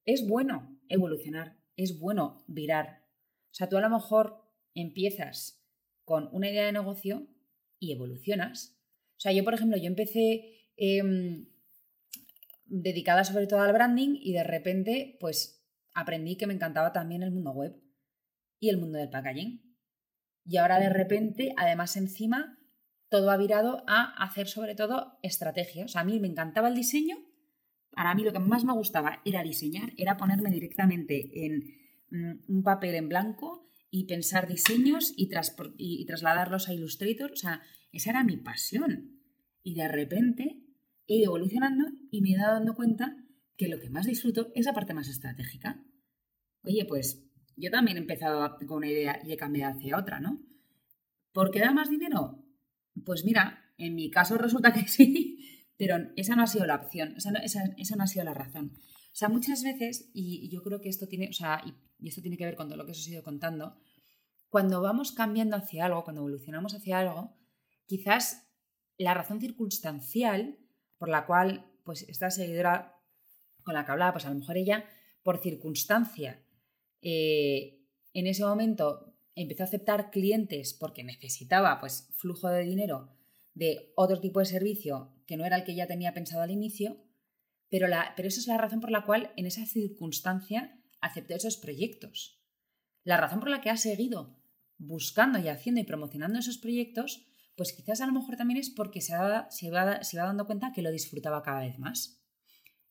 es 0.05 0.27
bueno 0.27 0.81
evolucionar, 0.89 1.57
es 1.77 1.99
bueno 1.99 2.45
virar. 2.47 3.05
O 3.51 3.55
sea, 3.55 3.69
tú 3.69 3.77
a 3.77 3.81
lo 3.81 3.91
mejor 3.91 4.43
empiezas 4.75 5.65
con 6.05 6.29
una 6.33 6.49
idea 6.49 6.65
de 6.65 6.73
negocio 6.73 7.29
y 7.79 7.93
evolucionas. 7.93 8.81
O 9.17 9.21
sea, 9.21 9.33
yo, 9.33 9.45
por 9.45 9.55
ejemplo, 9.55 9.77
yo 9.77 9.87
empecé 9.87 10.71
em, 10.77 11.47
dedicada 12.65 13.25
sobre 13.25 13.47
todo 13.47 13.61
al 13.61 13.73
branding 13.73 14.17
y 14.21 14.33
de 14.33 14.45
repente 14.45 15.17
pues 15.21 15.67
aprendí 15.95 16.37
que 16.37 16.47
me 16.47 16.55
encantaba 16.55 16.93
también 16.93 17.23
el 17.23 17.31
mundo 17.31 17.53
web 17.53 17.77
y 18.61 18.69
el 18.69 18.79
mundo 18.79 18.99
del 18.99 19.11
packaging. 19.11 19.68
Y 20.49 20.57
ahora 20.57 20.81
de 20.81 20.89
repente, 20.89 21.53
además 21.59 21.95
encima, 21.99 22.59
todo 23.11 23.31
ha 23.31 23.37
virado 23.37 23.85
a 23.87 24.05
hacer 24.25 24.49
sobre 24.49 24.75
todo 24.75 25.19
estrategias. 25.23 25.95
a 25.95 26.05
mí 26.05 26.19
me 26.21 26.27
encantaba 26.27 26.69
el 26.69 26.75
diseño. 26.75 27.19
Para 27.91 28.15
mí 28.15 28.25
lo 28.25 28.33
que 28.33 28.39
más 28.39 28.65
me 28.65 28.73
gustaba 28.73 29.21
era 29.27 29.43
diseñar, 29.43 29.93
era 29.99 30.17
ponerme 30.17 30.51
directamente 30.51 31.45
en 31.45 31.75
mm, 32.11 32.45
un 32.49 32.63
papel 32.63 32.95
en 32.95 33.11
blanco 33.11 33.71
y 33.91 34.07
pensar 34.07 34.49
diseños 34.49 35.13
y, 35.19 35.29
y 35.77 36.07
trasladarlos 36.07 36.69
a 36.69 36.73
Illustrator. 36.73 37.33
O 37.33 37.37
sea, 37.37 37.61
esa 37.93 38.11
era 38.11 38.25
mi 38.25 38.39
pasión. 38.39 39.21
Y 39.63 39.75
de 39.75 39.87
repente 39.89 40.63
he 41.07 41.17
ido 41.17 41.27
evolucionando 41.27 41.85
y 42.11 42.23
me 42.23 42.33
he 42.33 42.37
dado 42.39 42.55
dando 42.55 42.75
cuenta 42.75 43.17
que 43.59 43.69
lo 43.69 43.81
que 43.81 43.91
más 43.91 44.07
disfruto 44.07 44.51
es 44.55 44.65
la 44.65 44.73
parte 44.73 44.95
más 44.95 45.09
estratégica. 45.09 45.85
Oye, 46.63 46.87
pues 46.87 47.28
yo 47.59 47.71
también 47.71 47.97
he 47.97 48.01
empezado 48.01 48.57
con 48.67 48.79
una 48.79 48.91
idea 48.91 49.21
y 49.25 49.33
he 49.33 49.37
cambiado 49.37 49.77
hacia 49.77 49.99
otra, 49.99 50.21
¿no? 50.21 50.41
¿Por 51.33 51.51
qué 51.51 51.61
da 51.61 51.73
más 51.73 51.91
dinero? 51.91 52.45
Pues 53.05 53.25
mira, 53.25 53.73
en 53.77 53.95
mi 53.95 54.11
caso 54.11 54.39
resulta 54.39 54.73
que 54.73 54.89
sí, 54.89 55.39
pero 55.77 55.97
esa 56.17 56.37
no 56.37 56.43
ha 56.43 56.47
sido 56.47 56.67
la 56.67 56.77
opción, 56.77 57.15
esa 57.17 57.31
no, 57.31 58.03
ha 58.03 58.07
sido 58.07 58.25
la 58.25 58.35
razón. 58.35 58.73
O 58.75 59.17
sea, 59.19 59.29
muchas 59.29 59.63
veces, 59.63 60.11
y 60.13 60.49
yo 60.51 60.63
creo 60.63 60.81
que 60.81 60.89
esto 60.89 61.07
tiene, 61.07 61.29
o 61.29 61.33
sea, 61.33 61.63
y, 61.65 61.75
esto 62.07 62.21
tiene 62.21 62.37
que 62.37 62.45
ver 62.45 62.57
con 62.57 62.69
todo 62.69 62.77
lo 62.77 62.85
que 62.85 62.93
os 62.93 63.07
he 63.07 63.11
ido 63.11 63.23
contando, 63.23 63.77
cuando 64.49 64.81
vamos 64.81 65.13
cambiando 65.13 65.57
hacia 65.57 65.87
algo, 65.87 66.05
cuando 66.05 66.21
evolucionamos 66.21 66.75
hacia 66.75 66.99
algo, 66.99 67.37
quizás 67.87 68.49
la 68.97 69.15
razón 69.15 69.41
circunstancial 69.41 70.59
por 70.97 71.09
la 71.09 71.27
cual, 71.27 71.67
pues 71.85 72.03
esta 72.09 72.31
seguidora 72.31 72.97
con 73.63 73.75
la 73.75 73.85
que 73.85 73.93
hablaba, 73.93 74.13
pues 74.13 74.27
a 74.27 74.31
lo 74.31 74.39
mejor 74.39 74.57
ella, 74.57 74.85
por 75.23 75.39
circunstancia, 75.39 76.43
eh, 77.03 77.81
en 78.13 78.27
ese 78.27 78.45
momento 78.45 79.15
empezó 79.35 79.63
a 79.63 79.67
aceptar 79.67 80.11
clientes 80.11 80.75
porque 80.75 81.05
necesitaba 81.05 81.79
pues 81.79 82.09
flujo 82.17 82.49
de 82.49 82.65
dinero 82.65 83.15
de 83.55 83.93
otro 83.97 84.21
tipo 84.21 84.41
de 84.41 84.47
servicio 84.47 85.13
que 85.27 85.37
no 85.37 85.45
era 85.45 85.57
el 85.57 85.65
que 85.65 85.75
ya 85.75 85.87
tenía 85.87 86.15
pensado 86.15 86.43
al 86.43 86.51
inicio, 86.51 86.97
pero, 87.69 87.87
la, 87.87 88.13
pero 88.17 88.29
eso 88.29 88.41
es 88.41 88.47
la 88.47 88.57
razón 88.57 88.81
por 88.81 88.91
la 88.91 89.05
cual 89.05 89.33
en 89.37 89.47
esa 89.47 89.67
circunstancia 89.67 90.81
aceptó 91.01 91.35
esos 91.35 91.57
proyectos. 91.57 92.41
La 93.05 93.17
razón 93.17 93.41
por 93.41 93.51
la 93.51 93.61
que 93.61 93.71
ha 93.71 93.77
seguido 93.77 94.39
buscando 94.79 95.39
y 95.39 95.49
haciendo 95.49 95.81
y 95.81 95.85
promocionando 95.85 96.39
esos 96.39 96.59
proyectos, 96.59 97.27
pues 97.57 97.73
quizás 97.73 98.01
a 98.01 98.07
lo 98.07 98.13
mejor 98.13 98.37
también 98.37 98.61
es 98.61 98.71
porque 98.71 99.01
se, 99.01 99.13
se, 99.51 99.71
va, 99.71 100.03
se 100.03 100.17
va 100.17 100.25
dando 100.25 100.47
cuenta 100.47 100.73
que 100.73 100.83
lo 100.83 100.93
disfrutaba 100.93 101.43
cada 101.43 101.61
vez 101.61 101.79
más. 101.79 102.23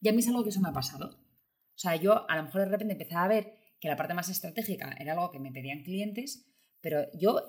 Y 0.02 0.10
a 0.10 0.13
mí 0.13 0.20
es 0.20 0.28
algo 0.28 0.43
que 0.43 0.50
eso 0.50 0.60
me 0.60 0.70
ha 0.70 0.74
pasado. 0.74 1.10
O 1.10 1.80
sea, 1.80 1.96
yo 1.96 2.30
a 2.30 2.36
lo 2.36 2.43
mejor 2.43 2.62
de 2.62 2.67
repente 2.67 2.93
empezaba 2.93 3.26
a 3.26 3.30
ver 3.30 3.57
la 3.88 3.95
parte 3.95 4.13
más 4.13 4.30
estratégica 4.30 4.95
era 5.00 5.13
algo 5.13 5.32
que 5.32 5.39
me 5.39 5.52
pedían 5.52 5.84
clientes, 5.84 6.45
pero 6.82 7.08
yo, 7.13 7.41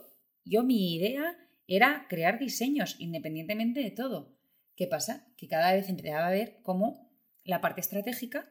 yo 0.44 0.62
mi 0.62 0.94
idea 0.94 1.36
era 1.66 2.06
crear 2.08 2.38
diseños 2.38 2.96
independientemente 2.98 3.80
de 3.80 3.90
todo. 3.90 4.36
¿Qué 4.74 4.86
pasa? 4.86 5.26
Que 5.36 5.48
cada 5.48 5.72
vez 5.72 5.88
empezaba 5.88 6.26
a 6.26 6.30
ver 6.30 6.60
cómo 6.62 7.12
la 7.44 7.60
parte 7.60 7.80
estratégica 7.80 8.48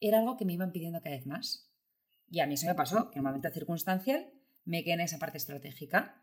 era 0.00 0.18
algo 0.18 0.36
que 0.36 0.44
me 0.44 0.52
iban 0.52 0.72
pidiendo 0.72 1.00
cada 1.00 1.16
vez 1.16 1.26
más. 1.26 1.70
Y 2.28 2.40
a 2.40 2.46
mí 2.46 2.54
eso 2.54 2.66
me 2.66 2.74
pasó, 2.74 3.10
que 3.10 3.18
en 3.18 3.24
un 3.24 3.32
momento 3.32 3.50
circunstancial 3.50 4.30
me 4.64 4.84
quedé 4.84 4.94
en 4.94 5.00
esa 5.00 5.18
parte 5.18 5.38
estratégica, 5.38 6.22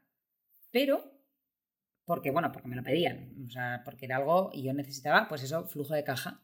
pero 0.71 1.17
porque, 2.05 2.31
bueno, 2.31 2.51
porque 2.53 2.69
me 2.69 2.77
lo 2.77 2.83
pedían, 2.83 3.35
o 3.45 3.49
sea, 3.49 3.81
porque 3.83 4.05
era 4.05 4.15
algo 4.15 4.49
y 4.53 4.63
yo 4.63 4.73
necesitaba, 4.73 5.27
pues 5.27 5.43
eso, 5.43 5.67
flujo 5.67 5.93
de 5.93 6.05
caja. 6.05 6.41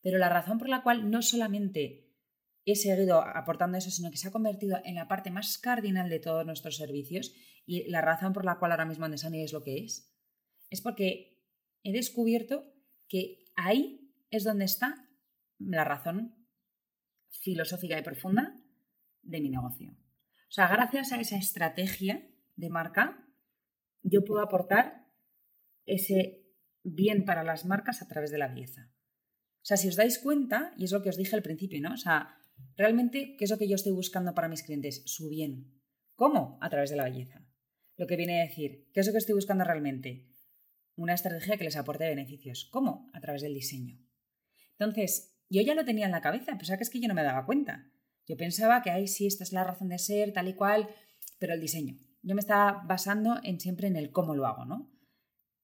Pero 0.00 0.18
la 0.18 0.28
razón 0.28 0.58
por 0.58 0.68
la 0.68 0.84
cual 0.84 1.10
no 1.10 1.22
solamente 1.22 2.05
he 2.66 2.76
seguido 2.76 3.22
aportando 3.22 3.78
eso, 3.78 3.90
sino 3.90 4.10
que 4.10 4.16
se 4.16 4.28
ha 4.28 4.32
convertido 4.32 4.78
en 4.84 4.96
la 4.96 5.08
parte 5.08 5.30
más 5.30 5.56
cardinal 5.58 6.10
de 6.10 6.18
todos 6.18 6.44
nuestros 6.44 6.76
servicios 6.76 7.32
y 7.64 7.88
la 7.88 8.00
razón 8.00 8.32
por 8.32 8.44
la 8.44 8.58
cual 8.58 8.72
ahora 8.72 8.84
mismo 8.84 9.04
Andesani 9.04 9.42
es 9.42 9.52
lo 9.52 9.62
que 9.62 9.84
es, 9.84 10.12
es 10.68 10.80
porque 10.80 11.42
he 11.84 11.92
descubierto 11.92 12.72
que 13.08 13.44
ahí 13.54 14.12
es 14.30 14.42
donde 14.42 14.64
está 14.64 15.08
la 15.58 15.84
razón 15.84 16.34
filosófica 17.28 17.98
y 17.98 18.02
profunda 18.02 18.60
de 19.22 19.40
mi 19.40 19.48
negocio. 19.48 19.92
O 20.48 20.52
sea, 20.52 20.68
gracias 20.68 21.12
a 21.12 21.20
esa 21.20 21.36
estrategia 21.36 22.28
de 22.56 22.70
marca, 22.70 23.28
yo 24.02 24.24
puedo 24.24 24.42
aportar 24.42 25.06
ese 25.84 26.44
bien 26.82 27.24
para 27.24 27.44
las 27.44 27.64
marcas 27.64 28.02
a 28.02 28.08
través 28.08 28.30
de 28.30 28.38
la 28.38 28.48
belleza. 28.48 28.90
O 29.56 29.68
sea, 29.68 29.76
si 29.76 29.88
os 29.88 29.96
dais 29.96 30.18
cuenta, 30.18 30.72
y 30.76 30.84
es 30.84 30.92
lo 30.92 31.02
que 31.02 31.08
os 31.08 31.16
dije 31.16 31.34
al 31.34 31.42
principio, 31.42 31.80
¿no? 31.80 31.94
O 31.94 31.96
sea, 31.96 32.38
realmente, 32.76 33.36
¿qué 33.38 33.44
es 33.44 33.50
lo 33.50 33.58
que 33.58 33.68
yo 33.68 33.74
estoy 33.74 33.92
buscando 33.92 34.34
para 34.34 34.48
mis 34.48 34.62
clientes? 34.62 35.02
Su 35.06 35.28
bien. 35.28 35.72
¿Cómo? 36.14 36.58
A 36.60 36.70
través 36.70 36.90
de 36.90 36.96
la 36.96 37.04
belleza. 37.04 37.46
Lo 37.96 38.06
que 38.06 38.16
viene 38.16 38.40
a 38.40 38.44
decir, 38.44 38.88
¿qué 38.92 39.00
es 39.00 39.06
lo 39.06 39.12
que 39.12 39.18
estoy 39.18 39.34
buscando 39.34 39.64
realmente? 39.64 40.28
Una 40.96 41.14
estrategia 41.14 41.56
que 41.56 41.64
les 41.64 41.76
aporte 41.76 42.08
beneficios. 42.08 42.68
¿Cómo? 42.70 43.10
A 43.12 43.20
través 43.20 43.42
del 43.42 43.54
diseño. 43.54 43.98
Entonces, 44.78 45.36
yo 45.48 45.62
ya 45.62 45.74
lo 45.74 45.84
tenía 45.84 46.06
en 46.06 46.12
la 46.12 46.20
cabeza, 46.20 46.56
pero 46.58 46.76
que 46.76 46.82
es 46.82 46.90
que 46.90 47.00
yo 47.00 47.08
no 47.08 47.14
me 47.14 47.22
daba 47.22 47.46
cuenta. 47.46 47.90
Yo 48.26 48.36
pensaba 48.36 48.82
que, 48.82 48.90
ay, 48.90 49.06
sí, 49.06 49.26
esta 49.26 49.44
es 49.44 49.52
la 49.52 49.64
razón 49.64 49.88
de 49.88 49.98
ser, 49.98 50.32
tal 50.32 50.48
y 50.48 50.54
cual, 50.54 50.88
pero 51.38 51.54
el 51.54 51.60
diseño. 51.60 51.96
Yo 52.22 52.34
me 52.34 52.40
estaba 52.40 52.82
basando 52.86 53.38
en 53.44 53.60
siempre 53.60 53.86
en 53.86 53.96
el 53.96 54.10
cómo 54.10 54.34
lo 54.34 54.46
hago, 54.46 54.64
¿no? 54.64 54.90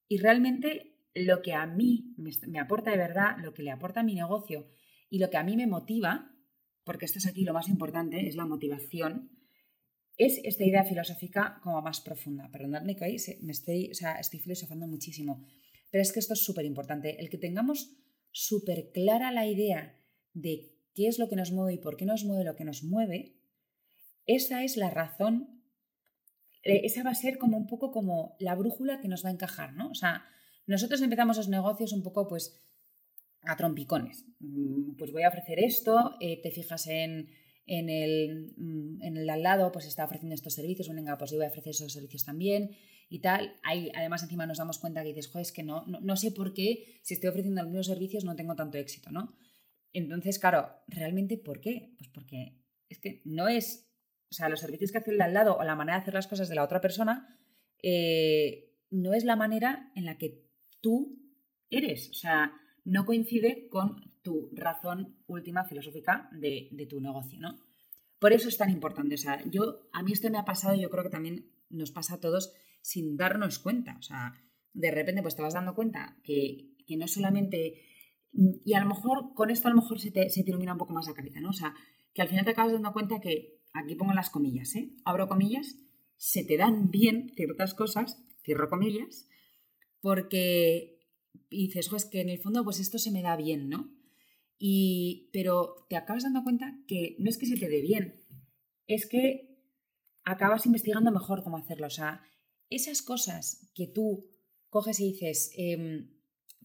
Y 0.09 0.18
realmente 0.18 0.92
lo 1.14 1.42
que 1.42 1.55
a 1.55 1.66
mí 1.66 2.14
me, 2.16 2.61
aporta 2.61 2.90
de 2.90 2.96
verdad, 2.96 3.37
lo 3.38 3.52
que 3.52 3.62
le 3.62 3.70
aporta 3.70 4.00
a 4.00 4.05
mi 4.05 4.14
negocio 4.14 4.68
y 5.11 5.18
lo 5.18 5.28
que 5.31 5.37
a 5.37 5.44
mí 5.44 5.57
me 5.57 5.66
motiva, 5.66 6.32
porque 6.85 7.05
esto 7.05 7.18
es 7.18 7.27
aquí 7.27 7.45
lo 7.45 7.53
más 7.53 7.68
importante, 7.68 8.27
es 8.27 8.37
la 8.37 8.47
motivación, 8.47 9.31
es 10.16 10.40
esta 10.45 10.64
idea 10.64 10.85
filosófica 10.85 11.61
como 11.62 11.81
más 11.83 12.01
profunda. 12.01 12.51
Perdonadme 12.51 12.97
que 12.97 13.05
ahí 13.05 13.16
me 13.40 13.53
estoy, 13.53 13.90
o 13.90 13.95
sea, 13.95 14.14
estoy 14.14 14.40
filosofando 14.40 14.87
muchísimo, 14.87 15.47
pero 15.90 16.03
es 16.03 16.12
que 16.12 16.21
esto 16.21 16.35
es 16.35 16.45
súper 16.45 16.64
importante. 16.64 17.21
El 17.21 17.31
que 17.31 17.38
tengamos 17.38 17.97
súper 18.31 18.90
clara 18.92 19.31
la 19.31 19.47
idea 19.47 19.97
de 20.33 20.73
qué 20.95 21.09
es 21.09 21.18
lo 21.18 21.29
que 21.29 21.37
nos 21.37 21.53
mueve 21.53 21.75
y 21.75 21.79
por 21.79 21.97
qué 21.97 22.05
nos 22.05 22.25
mueve 22.25 22.45
lo 22.45 22.57
que 22.57 22.64
nos 22.64 22.83
mueve, 22.83 23.37
esa 24.27 24.64
es 24.64 24.77
la 24.77 24.90
razón, 24.90 25.62
eh, 26.62 26.83
esa 26.85 27.03
va 27.03 27.11
a 27.11 27.14
ser 27.14 27.38
como 27.38 27.57
un 27.57 27.66
poco 27.66 27.90
como 27.90 28.37
la 28.38 28.55
brújula 28.55 29.01
que 29.01 29.09
nos 29.09 29.25
va 29.25 29.31
a 29.31 29.33
encajar, 29.33 29.75
¿no? 29.75 29.90
O 29.90 29.95
sea, 29.95 30.25
nosotros 30.66 31.03
empezamos 31.03 31.37
los 31.37 31.49
negocios 31.49 31.92
un 31.92 32.03
poco 32.03 32.29
pues 32.29 32.61
a 33.44 33.57
trompicones. 33.57 34.24
Mm, 34.40 34.96
pues 34.96 35.12
voy 35.12 35.22
a 35.22 35.28
ofrecer 35.28 35.59
esto, 35.59 36.16
eh, 36.20 36.40
te 36.42 36.50
fijas 36.50 36.87
en, 36.87 37.28
en, 37.66 37.88
el, 37.88 38.52
mm, 38.57 39.02
en 39.02 39.16
el 39.16 39.31
al 39.31 39.42
lado, 39.42 39.72
pues 39.72 39.87
está 39.87 40.05
ofreciendo 40.05 40.35
estos 40.35 40.55
servicios, 40.55 40.88
venga, 40.88 41.18
pues 41.18 41.31
yo 41.31 41.38
voy 41.38 41.46
a 41.46 41.48
ofrecer 41.48 41.70
esos 41.70 41.92
servicios 41.92 42.24
también 42.24 42.76
y 43.09 43.20
tal. 43.20 43.57
Ahí, 43.62 43.90
además, 43.94 44.22
encima 44.22 44.46
nos 44.46 44.59
damos 44.59 44.78
cuenta 44.78 45.02
que 45.02 45.09
dices, 45.09 45.28
joder, 45.28 45.42
es 45.42 45.52
que 45.52 45.62
no, 45.62 45.85
no, 45.87 46.16
sé 46.16 46.31
por 46.33 46.55
qué, 46.55 47.00
si 47.02 47.14
estoy 47.14 47.31
ofreciendo 47.31 47.62
los 47.62 47.70
mismos 47.70 47.87
servicios, 47.87 48.24
no 48.24 48.37
tengo 48.37 48.55
tanto 48.55 48.78
éxito, 48.78 49.11
¿no? 49.11 49.37
Entonces, 49.92 50.38
claro, 50.38 50.70
¿realmente 50.88 51.37
por 51.37 51.61
qué? 51.61 51.94
Pues 51.98 52.09
porque 52.11 52.59
es 52.88 52.98
que 52.98 53.22
no 53.24 53.48
es, 53.48 53.90
o 54.31 54.35
sea, 54.35 54.48
los 54.48 54.61
servicios 54.61 54.92
que 54.92 54.98
hace 54.98 55.11
el 55.11 55.20
al 55.20 55.35
lado 55.35 55.57
o 55.57 55.64
la 55.64 55.76
manera 55.76 55.98
de 55.98 56.02
hacer 56.02 56.14
las 56.14 56.26
cosas 56.26 56.48
de 56.48 56.55
la 56.55 56.64
otra 56.64 56.81
persona, 56.81 57.38
eh, 57.83 58.72
no 58.90 59.12
es 59.14 59.24
la 59.24 59.37
manera 59.37 59.90
en 59.94 60.05
la 60.05 60.16
que 60.16 60.46
tú 60.81 61.18
eres. 61.68 62.11
O 62.11 62.14
sea, 62.14 62.52
no 62.85 63.05
coincide 63.05 63.68
con 63.68 64.12
tu 64.23 64.51
razón 64.53 65.16
última 65.27 65.64
filosófica 65.64 66.29
de, 66.33 66.87
tu 66.88 67.01
negocio, 67.01 67.38
¿no? 67.40 67.59
Por 68.18 68.33
eso 68.33 68.49
es 68.49 68.57
tan 68.57 68.71
importante. 68.71 69.14
O 69.14 69.18
sea, 69.18 69.42
yo, 69.51 69.88
a 69.92 70.03
mí 70.03 70.12
esto 70.12 70.31
me 70.31 70.38
ha 70.38 70.45
pasado 70.45 70.77
yo 70.77 70.90
creo 70.90 71.03
que 71.03 71.11
también 71.11 71.51
nos 71.71 71.90
pasa 71.90 72.14
a 72.14 72.21
todos 72.21 72.53
sin 72.81 73.16
darnos 73.16 73.59
cuenta. 73.59 73.97
O 73.99 74.03
sea, 74.03 74.33
de 74.73 74.90
repente 74.90 75.23
pues 75.23 75.37
te 75.37 75.42
vas 75.42 75.55
dando 75.55 75.75
cuenta 75.75 76.18
que, 76.23 76.71
no 76.97 77.09
solamente... 77.09 77.83
Y 78.33 78.75
a 78.75 78.81
lo 78.81 78.87
mejor, 78.87 79.35
con 79.35 79.51
esto 79.51 79.68
a 79.68 79.71
lo 79.73 79.83
mejor 79.83 80.01
se 80.01 80.11
te, 80.11 80.31
se 80.31 80.40
ilumina 80.40 80.73
un 80.73 80.79
poco 80.79 80.95
más 80.95 81.07
la 81.07 81.14
cabeza, 81.14 81.40
¿no? 81.40 81.51
O 81.51 81.55
sea, 81.55 81.75
que 82.14 82.23
al 82.23 82.29
final 82.29 82.45
te 82.45 82.53
acabas 82.53 82.73
dando 82.73 82.92
cuenta 82.92 83.21
que, 83.21 83.61
aquí 83.73 83.95
pongo 83.95 84.12
las 84.12 84.31
comillas, 84.31 84.75
¿eh? 84.77 84.90
Abro 85.05 85.29
comillas, 85.29 85.77
se 86.16 86.45
te 86.45 86.57
dan 86.57 86.90
bien 86.90 87.33
ciertas 87.35 87.75
cosas, 87.75 88.23
cierro 88.45 88.68
comillas, 88.68 89.29
porque 90.01 91.02
dices, 91.51 91.90
es 91.92 92.05
que 92.07 92.21
en 92.21 92.29
el 92.29 92.38
fondo 92.38 92.64
pues 92.64 92.81
esto 92.81 92.99
se 92.99 93.11
me 93.11 93.23
da 93.23 93.37
bien, 93.37 93.68
¿no? 93.68 93.90
Y, 94.59 95.31
pero 95.33 95.87
te 95.88 95.97
acabas 95.97 96.23
dando 96.23 96.42
cuenta 96.45 96.79
que 96.87 97.16
no 97.18 97.29
es 97.29 97.38
que 97.38 97.47
se 97.47 97.57
te 97.57 97.68
dé 97.68 97.81
bien, 97.81 98.23
es 98.87 99.07
que 99.09 99.59
acabas 100.25 100.66
investigando 100.66 101.11
mejor 101.11 101.42
cómo 101.42 101.57
hacerlo. 101.57 101.87
O 101.87 101.90
sea, 101.90 102.23
esas 102.71 103.03
cosas 103.03 103.71
que 103.75 103.88
tú 103.88 104.31
coges 104.68 105.01
y 105.01 105.12
dices, 105.12 105.53
em, 105.57 106.11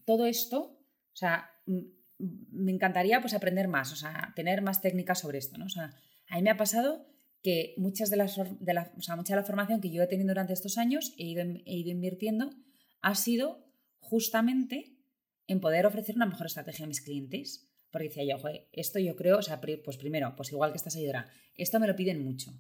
todo 0.06 0.26
esto, 0.26 0.80
o 1.12 1.16
sea, 1.16 1.50
me 2.18 2.72
encantaría 2.72 3.20
pues 3.20 3.34
aprender 3.34 3.68
más, 3.68 3.92
o 3.92 3.96
sea, 3.96 4.32
tener 4.36 4.62
más 4.62 4.82
técnicas 4.82 5.20
sobre 5.20 5.40
esto, 5.40 5.58
¿no? 5.58 5.66
O 5.66 5.70
sea, 5.70 5.94
a 6.30 6.36
mí 6.36 6.42
me 6.44 6.50
ha 6.50 6.58
pasado 6.58 7.08
que 7.44 7.74
muchas 7.78 8.10
de 8.10 8.18
las, 8.18 8.38
de 8.60 8.74
la, 8.74 8.94
o 8.98 9.02
sea, 9.02 9.16
mucha 9.16 9.34
de 9.34 9.42
la 9.42 9.46
formación 9.46 9.82
que 9.82 9.92
yo 9.92 10.04
he 10.04 10.08
tenido 10.08 10.30
durante 10.30 10.54
estos 10.54 10.78
años 10.78 11.14
he 11.18 11.26
ido, 11.26 11.44
he 11.44 11.76
ido 11.78 11.92
invirtiendo 11.92 12.52
ha 13.02 13.16
sido 13.16 13.67
justamente 14.10 14.98
en 15.48 15.60
poder 15.60 15.86
ofrecer 15.86 16.16
una 16.16 16.26
mejor 16.26 16.48
estrategia 16.48 16.86
a 16.86 16.88
mis 16.88 17.02
clientes. 17.02 17.70
Porque 17.92 18.10
decía 18.10 18.24
yo, 18.24 18.38
esto 18.74 19.00
yo 19.00 19.16
creo, 19.16 19.38
o 19.38 19.42
sea, 19.42 19.62
pues 19.62 19.98
primero, 19.98 20.34
pues 20.36 20.52
igual 20.52 20.72
que 20.72 20.78
esta 20.78 20.90
seguidora, 20.90 21.30
esto 21.56 21.80
me 21.80 21.88
lo 21.88 21.96
piden 21.96 22.24
mucho. 22.24 22.52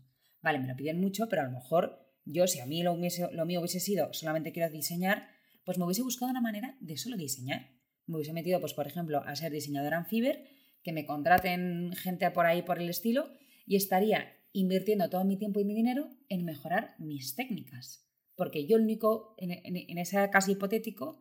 Vale, 0.42 0.60
me 0.60 0.68
lo 0.68 0.76
piden 0.76 1.02
mucho, 1.02 1.28
pero 1.28 1.42
a 1.42 1.46
lo 1.46 1.52
mejor 1.52 2.00
yo, 2.24 2.48
si 2.48 2.60
a 2.60 2.66
mí 2.66 2.84
lo, 2.84 2.98
lo 3.32 3.46
mío 3.46 3.60
hubiese 3.60 3.80
sido 3.80 4.14
solamente 4.14 4.54
quiero 4.54 4.70
diseñar, 4.70 5.28
pues 5.66 5.78
me 5.78 5.86
hubiese 5.86 6.02
buscado 6.02 6.32
una 6.32 6.42
manera 6.42 6.78
de 6.80 6.98
solo 6.98 7.18
diseñar. 7.18 7.72
Me 8.06 8.16
hubiese 8.16 8.34
metido, 8.34 8.62
pues 8.62 8.74
por 8.74 8.88
ejemplo, 8.88 9.22
a 9.26 9.36
ser 9.36 9.52
diseñadora 9.52 10.08
en 10.10 10.34
que 10.82 10.94
me 10.94 11.06
contraten 11.06 11.92
gente 11.94 12.32
por 12.32 12.46
ahí 12.46 12.62
por 12.62 12.80
el 12.80 12.90
estilo 12.90 13.30
y 13.66 13.76
estaría 13.76 14.34
invirtiendo 14.54 15.10
todo 15.10 15.26
mi 15.26 15.38
tiempo 15.38 15.60
y 15.60 15.66
mi 15.66 15.76
dinero 15.76 16.10
en 16.30 16.46
mejorar 16.46 16.96
mis 17.00 17.36
técnicas 17.36 18.08
porque 18.38 18.68
yo 18.68 18.78
el 18.78 18.84
único, 18.84 19.36
en, 19.38 19.98
ese 19.98 20.30
caso 20.30 20.52
hipotético, 20.52 21.20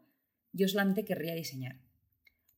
yo 0.56 0.68
solamente 0.68 1.04
querría 1.04 1.34
diseñar. 1.34 1.80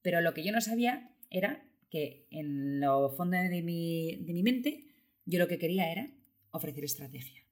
Pero 0.03 0.21
lo 0.21 0.33
que 0.35 0.45
yo 0.45 0.53
no 0.53 0.61
sabía 0.61 1.11
era 1.31 1.65
que 1.91 2.27
en 2.31 2.81
lo 2.81 3.11
fondo 3.11 3.37
de 3.37 3.63
mi, 3.63 4.17
de 4.17 4.33
mi 4.33 4.43
mente, 4.43 4.87
yo 5.25 5.39
lo 5.39 5.49
que 5.49 5.59
quería 5.59 5.91
era 5.91 6.11
ofrecer 6.51 6.85
estrategia. 6.85 7.43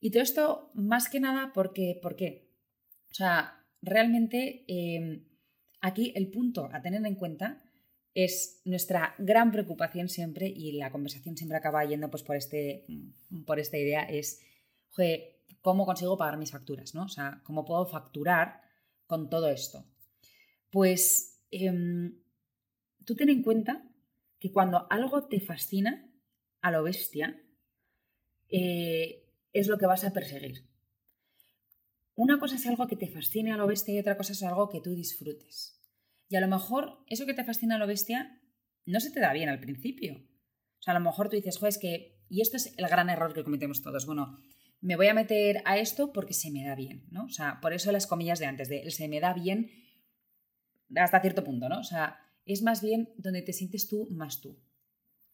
Y 0.00 0.10
todo 0.10 0.22
esto, 0.22 0.70
más 0.74 1.08
que 1.08 1.20
nada, 1.20 1.52
porque, 1.54 1.98
¿por 2.02 2.16
qué? 2.16 2.50
O 3.10 3.14
sea, 3.14 3.64
realmente 3.80 4.64
em, 4.68 5.24
aquí 5.80 6.12
el 6.14 6.28
punto 6.30 6.68
a 6.72 6.82
tener 6.82 7.04
en 7.06 7.14
cuenta 7.14 7.62
es 8.14 8.62
nuestra 8.64 9.14
gran 9.18 9.50
preocupación 9.50 10.08
siempre, 10.08 10.48
y 10.48 10.72
la 10.72 10.90
conversación 10.90 11.36
siempre 11.36 11.58
acaba 11.58 11.84
yendo 11.84 12.10
pues, 12.10 12.22
por, 12.22 12.36
este, 12.36 12.86
por 13.46 13.58
esta 13.58 13.78
idea, 13.78 14.02
es, 14.02 14.40
cómo 15.60 15.84
consigo 15.84 16.16
pagar 16.16 16.38
mis 16.38 16.50
facturas, 16.50 16.94
¿no? 16.94 17.04
O 17.04 17.08
sea, 17.08 17.42
cómo 17.44 17.64
puedo 17.64 17.86
facturar 17.86 18.62
con 19.06 19.30
todo 19.30 19.48
esto. 19.48 19.84
Pues 20.70 21.40
em, 21.50 22.18
tú 23.04 23.14
ten 23.14 23.30
en 23.30 23.42
cuenta 23.42 23.88
que 24.38 24.52
cuando 24.52 24.86
algo 24.90 25.26
te 25.26 25.40
fascina 25.40 26.10
a 26.60 26.70
lo 26.70 26.82
bestia, 26.82 27.40
eh, 28.48 29.24
es 29.52 29.68
lo 29.68 29.78
que 29.78 29.86
vas 29.86 30.04
a 30.04 30.12
perseguir. 30.12 30.66
Una 32.14 32.38
cosa 32.38 32.56
es 32.56 32.66
algo 32.66 32.86
que 32.86 32.96
te 32.96 33.08
fascine 33.08 33.52
a 33.52 33.56
lo 33.56 33.66
bestia 33.66 33.94
y 33.94 33.98
otra 33.98 34.16
cosa 34.16 34.32
es 34.32 34.42
algo 34.42 34.68
que 34.68 34.80
tú 34.80 34.94
disfrutes. 34.94 35.80
Y 36.28 36.36
a 36.36 36.40
lo 36.40 36.48
mejor 36.48 37.04
eso 37.06 37.26
que 37.26 37.34
te 37.34 37.44
fascina 37.44 37.76
a 37.76 37.78
lo 37.78 37.86
bestia 37.86 38.40
no 38.84 39.00
se 39.00 39.10
te 39.10 39.20
da 39.20 39.32
bien 39.32 39.48
al 39.48 39.60
principio. 39.60 40.14
O 40.78 40.82
sea, 40.82 40.94
a 40.94 40.98
lo 40.98 41.04
mejor 41.04 41.28
tú 41.28 41.36
dices, 41.36 41.62
es 41.62 41.78
que, 41.78 42.18
y 42.28 42.40
esto 42.40 42.56
es 42.56 42.74
el 42.76 42.88
gran 42.88 43.10
error 43.10 43.34
que 43.34 43.44
cometemos 43.44 43.82
todos, 43.82 44.06
bueno, 44.06 44.38
me 44.86 44.94
voy 44.94 45.08
a 45.08 45.14
meter 45.14 45.62
a 45.64 45.78
esto 45.78 46.12
porque 46.12 46.32
se 46.32 46.52
me 46.52 46.64
da 46.64 46.76
bien, 46.76 47.08
¿no? 47.10 47.24
O 47.24 47.28
sea, 47.28 47.58
por 47.60 47.72
eso 47.72 47.90
las 47.90 48.06
comillas 48.06 48.38
de 48.38 48.46
antes, 48.46 48.68
de 48.68 48.88
se 48.92 49.08
me 49.08 49.18
da 49.18 49.34
bien 49.34 49.68
hasta 50.94 51.20
cierto 51.20 51.42
punto, 51.42 51.68
¿no? 51.68 51.80
O 51.80 51.82
sea, 51.82 52.20
es 52.44 52.62
más 52.62 52.82
bien 52.82 53.12
donde 53.16 53.42
te 53.42 53.52
sientes 53.52 53.88
tú 53.88 54.06
más 54.12 54.40
tú. 54.40 54.62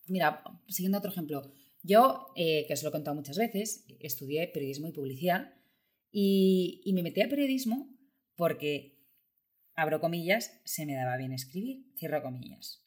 Mira, 0.07 0.43
siguiendo 0.69 0.97
otro 0.97 1.11
ejemplo, 1.11 1.53
yo, 1.83 2.29
eh, 2.35 2.65
que 2.67 2.73
os 2.73 2.83
lo 2.83 2.88
he 2.88 2.93
contado 2.93 3.15
muchas 3.15 3.37
veces, 3.37 3.85
estudié 4.01 4.49
periodismo 4.49 4.88
y 4.88 4.93
publicidad 4.93 5.53
y, 6.11 6.91
me 6.95 7.03
metí 7.03 7.21
a 7.21 7.29
periodismo 7.29 7.95
porque, 8.37 9.05
abro 9.75 10.01
comillas, 10.01 10.62
se 10.65 10.87
me 10.87 10.95
daba 10.95 11.19
bien 11.19 11.35
escribir, 11.35 11.93
cierro 11.99 12.23
comillas. 12.23 12.87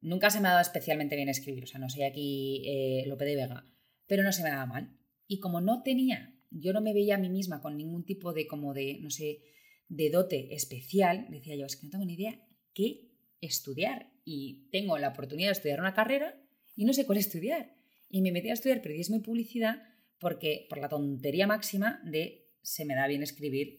Nunca 0.00 0.30
se 0.30 0.40
me 0.40 0.48
ha 0.48 0.52
dado 0.52 0.62
especialmente 0.62 1.16
bien 1.16 1.28
escribir, 1.28 1.64
o 1.64 1.66
sea, 1.66 1.80
no 1.80 1.90
soy 1.90 2.04
aquí 2.04 2.62
eh, 2.64 3.04
Lope 3.06 3.26
de 3.26 3.36
Vega, 3.36 3.66
pero 4.06 4.22
no 4.22 4.32
se 4.32 4.42
me 4.42 4.48
daba 4.48 4.64
mal. 4.64 4.96
Y 5.26 5.40
como 5.40 5.60
no 5.60 5.82
tenía, 5.82 6.34
yo 6.50 6.72
no 6.72 6.80
me 6.80 6.92
veía 6.92 7.16
a 7.16 7.18
mí 7.18 7.28
misma 7.28 7.60
con 7.60 7.76
ningún 7.76 8.04
tipo 8.04 8.32
de, 8.32 8.46
como 8.46 8.74
de, 8.74 8.98
no 9.00 9.10
sé, 9.10 9.42
de 9.88 10.10
dote 10.10 10.54
especial, 10.54 11.26
decía 11.30 11.56
yo, 11.56 11.66
es 11.66 11.76
que 11.76 11.86
no 11.86 11.90
tengo 11.90 12.04
ni 12.04 12.14
idea 12.14 12.40
qué 12.74 13.10
estudiar. 13.40 14.10
Y 14.24 14.68
tengo 14.72 14.98
la 14.98 15.08
oportunidad 15.08 15.48
de 15.48 15.52
estudiar 15.52 15.80
una 15.80 15.94
carrera 15.94 16.34
y 16.74 16.84
no 16.84 16.92
sé 16.92 17.06
cuál 17.06 17.18
estudiar. 17.18 17.72
Y 18.08 18.22
me 18.22 18.32
metí 18.32 18.50
a 18.50 18.54
estudiar 18.54 18.82
periodismo 18.82 19.16
y 19.16 19.20
publicidad 19.20 19.82
porque, 20.18 20.66
por 20.68 20.78
la 20.78 20.88
tontería 20.88 21.46
máxima 21.46 22.00
de 22.04 22.48
se 22.62 22.84
me 22.84 22.94
da 22.94 23.06
bien 23.06 23.22
escribir, 23.22 23.78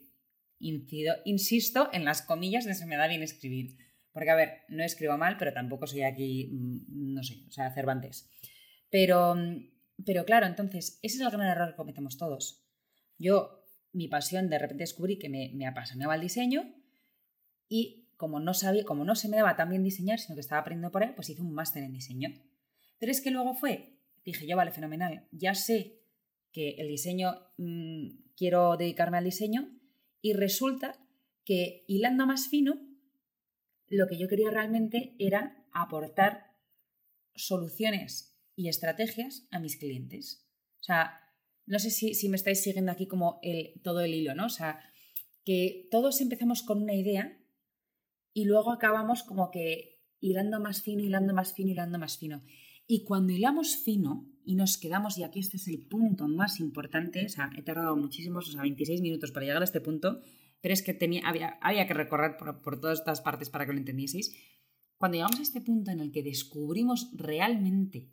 incido, 0.59 1.15
insisto 1.25 1.89
en 1.93 2.05
las 2.05 2.21
comillas 2.21 2.65
de 2.65 2.73
se 2.73 2.85
me 2.85 2.95
da 2.95 3.07
bien 3.07 3.23
escribir. 3.23 3.77
Porque, 4.11 4.29
a 4.31 4.35
ver, 4.35 4.61
no 4.69 4.83
escribo 4.83 5.17
mal, 5.17 5.37
pero 5.37 5.53
tampoco 5.53 5.87
soy 5.87 6.01
aquí, 6.03 6.49
mm, 6.51 7.13
no 7.13 7.23
sé, 7.23 7.43
o 7.47 7.51
sea, 7.51 7.73
Cervantes. 7.73 8.31
Pero, 8.89 9.35
pero 10.05 10.25
claro, 10.25 10.45
entonces, 10.45 10.99
ese 11.01 11.15
es 11.15 11.21
el 11.21 11.31
gran 11.31 11.47
error 11.47 11.69
que 11.69 11.75
cometemos 11.75 12.17
todos. 12.17 12.63
Yo, 13.17 13.63
mi 13.93 14.07
pasión, 14.07 14.49
de 14.49 14.59
repente 14.59 14.83
descubrí 14.83 15.17
que 15.17 15.29
me, 15.29 15.51
me 15.53 15.67
apasionaba 15.67 16.15
el 16.15 16.21
diseño 16.21 16.73
y 17.67 18.07
como 18.17 18.39
no 18.39 18.53
sabía, 18.53 18.83
como 18.83 19.05
no 19.05 19.15
se 19.15 19.29
me 19.29 19.37
daba 19.37 19.55
tan 19.55 19.69
bien 19.69 19.83
diseñar, 19.83 20.19
sino 20.19 20.35
que 20.35 20.41
estaba 20.41 20.61
aprendiendo 20.61 20.91
por 20.91 21.03
él, 21.03 21.13
pues 21.15 21.29
hice 21.29 21.41
un 21.41 21.53
máster 21.53 21.83
en 21.83 21.93
diseño. 21.93 22.33
Pero 22.97 23.11
es 23.11 23.21
que 23.21 23.31
luego 23.31 23.53
fue, 23.53 23.99
dije 24.25 24.47
yo, 24.47 24.57
vale, 24.57 24.71
fenomenal, 24.71 25.27
ya 25.31 25.53
sé 25.53 26.01
que 26.51 26.71
el 26.79 26.87
diseño, 26.87 27.35
mm, 27.57 28.07
quiero 28.35 28.77
dedicarme 28.77 29.17
al 29.17 29.23
diseño 29.23 29.69
y 30.21 30.33
resulta 30.33 30.97
que 31.45 31.85
hilando 31.87 32.25
más 32.25 32.47
fino, 32.47 32.79
lo 33.87 34.07
que 34.07 34.17
yo 34.17 34.27
quería 34.27 34.49
realmente 34.49 35.15
era 35.19 35.65
aportar 35.71 36.51
soluciones 37.35 38.36
y 38.57 38.67
estrategias 38.67 39.47
a 39.51 39.59
mis 39.59 39.77
clientes. 39.77 40.45
O 40.81 40.83
sea, 40.83 41.21
no 41.67 41.79
sé 41.79 41.91
si, 41.91 42.27
me 42.27 42.35
estáis 42.35 42.63
siguiendo 42.63 42.91
aquí 42.91 43.07
como 43.07 43.39
el, 43.43 43.79
todo 43.83 44.01
el 44.01 44.13
hilo, 44.13 44.35
¿no? 44.35 44.47
O 44.47 44.49
sea, 44.49 44.79
que 45.45 45.87
todos 45.91 46.19
empezamos 46.19 46.63
con 46.63 46.81
una 46.81 46.95
idea 46.95 47.37
y 48.33 48.45
luego 48.45 48.71
acabamos 48.71 49.23
como 49.23 49.51
que 49.51 50.01
hilando 50.19 50.59
más 50.59 50.81
fino, 50.81 51.03
hilando 51.03 51.33
más 51.33 51.53
fino, 51.53 51.71
hilando 51.71 51.99
más 51.99 52.17
fino. 52.17 52.41
Y 52.87 53.03
cuando 53.03 53.31
hilamos 53.31 53.77
fino 53.77 54.27
y 54.43 54.55
nos 54.55 54.77
quedamos, 54.77 55.17
y 55.17 55.23
aquí 55.23 55.39
este 55.39 55.57
es 55.57 55.67
el 55.67 55.85
punto 55.85 56.27
más 56.27 56.59
importante, 56.59 57.25
o 57.25 57.29
sea, 57.29 57.51
he 57.55 57.61
tardado 57.61 57.95
muchísimos, 57.95 58.49
o 58.49 58.51
sea, 58.51 58.61
26 58.61 59.01
minutos 59.01 59.31
para 59.31 59.45
llegar 59.45 59.61
a 59.61 59.65
este 59.65 59.81
punto, 59.81 60.21
pero 60.61 60.73
es 60.73 60.81
que 60.81 60.93
tenía, 60.93 61.27
había, 61.27 61.59
había 61.61 61.85
que 61.85 61.93
recorrer 61.93 62.37
por, 62.37 62.61
por 62.61 62.81
todas 62.81 62.99
estas 62.99 63.21
partes 63.21 63.49
para 63.49 63.65
que 63.65 63.73
lo 63.73 63.77
entendieseis. 63.77 64.35
Cuando 64.97 65.17
llegamos 65.17 65.39
a 65.39 65.43
este 65.43 65.61
punto 65.61 65.91
en 65.91 65.99
el 65.99 66.11
que 66.11 66.23
descubrimos 66.23 67.11
realmente 67.13 68.09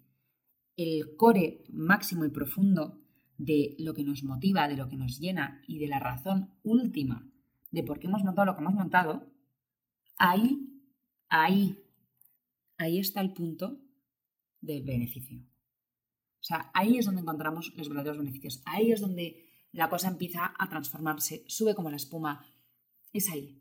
el 0.77 1.17
core 1.17 1.65
máximo 1.69 2.25
y 2.25 2.31
profundo 2.31 3.01
de 3.37 3.77
lo 3.79 3.95
que 3.95 4.05
nos 4.05 4.23
motiva, 4.23 4.69
de 4.69 4.77
lo 4.77 4.89
que 4.89 4.97
nos 4.97 5.19
llena 5.19 5.63
y 5.67 5.79
de 5.79 5.89
la 5.89 5.99
razón 5.99 6.51
última 6.63 7.31
de 7.75 7.83
por 7.83 7.99
qué 7.99 8.07
hemos 8.07 8.23
montado 8.23 8.47
lo 8.47 8.55
que 8.55 8.63
hemos 8.63 8.75
montado, 8.75 9.27
ahí, 10.17 10.81
ahí, 11.29 11.77
ahí 12.79 12.99
está 13.01 13.21
el 13.21 13.33
punto 13.33 13.81
del 14.61 14.85
beneficio. 14.85 15.41
O 15.41 16.47
sea, 16.47 16.71
ahí 16.73 16.99
es 16.99 17.07
donde 17.07 17.23
encontramos 17.23 17.73
los 17.77 17.89
verdaderos 17.89 18.19
beneficios. 18.19 18.63
Ahí 18.65 18.93
es 18.93 19.01
donde 19.01 19.45
la 19.73 19.89
cosa 19.91 20.09
empieza 20.09 20.55
a 20.57 20.69
transformarse, 20.69 21.45
sube 21.49 21.75
como 21.75 21.91
la 21.91 21.97
espuma. 21.97 22.47
Es 23.13 23.29
ahí. 23.31 23.61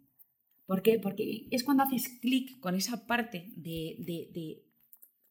¿Por 0.66 0.82
qué? 0.84 1.00
Porque 1.00 1.48
es 1.50 1.64
cuando 1.64 1.84
haces 1.84 2.20
clic 2.22 2.60
con 2.60 2.76
esa 2.76 3.08
parte 3.08 3.52
de, 3.56 3.96
de, 4.00 4.64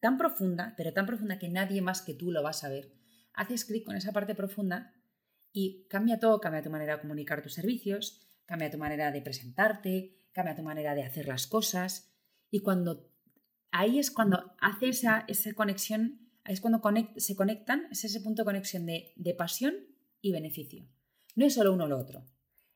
tan 0.02 0.18
profunda, 0.18 0.74
pero 0.76 0.92
tan 0.92 1.06
profunda 1.06 1.38
que 1.38 1.48
nadie 1.48 1.80
más 1.80 2.02
que 2.02 2.12
tú 2.12 2.32
lo 2.32 2.42
va 2.42 2.50
a 2.50 2.54
saber. 2.64 2.92
Haces 3.34 3.64
clic 3.64 3.84
con 3.84 3.94
esa 3.94 4.10
parte 4.10 4.34
profunda 4.34 4.92
y 5.52 5.86
cambia 5.88 6.18
todo, 6.18 6.40
cambia 6.40 6.60
tu 6.60 6.70
manera 6.70 6.96
de 6.96 7.02
comunicar 7.02 7.40
tus 7.40 7.54
servicios, 7.54 8.20
cambia 8.44 8.68
tu 8.68 8.78
manera 8.78 9.12
de 9.12 9.22
presentarte, 9.22 10.18
cambia 10.32 10.56
tu 10.56 10.64
manera 10.64 10.96
de 10.96 11.04
hacer 11.04 11.28
las 11.28 11.46
cosas. 11.46 12.12
Y 12.50 12.62
cuando 12.62 13.12
ahí 13.70 14.00
es 14.00 14.10
cuando 14.10 14.56
hace 14.60 14.88
esa, 14.88 15.24
esa 15.28 15.54
conexión, 15.54 16.32
es 16.46 16.60
cuando 16.60 16.82
se 17.16 17.36
conectan, 17.36 17.86
es 17.92 18.04
ese 18.04 18.20
punto 18.20 18.42
de 18.42 18.46
conexión 18.46 18.84
de, 18.86 19.12
de 19.14 19.34
pasión 19.34 19.76
y 20.20 20.32
beneficio. 20.32 20.84
No 21.36 21.46
es 21.46 21.54
solo 21.54 21.72
uno 21.72 21.84
o 21.84 21.88
lo 21.88 22.00
otro, 22.00 22.26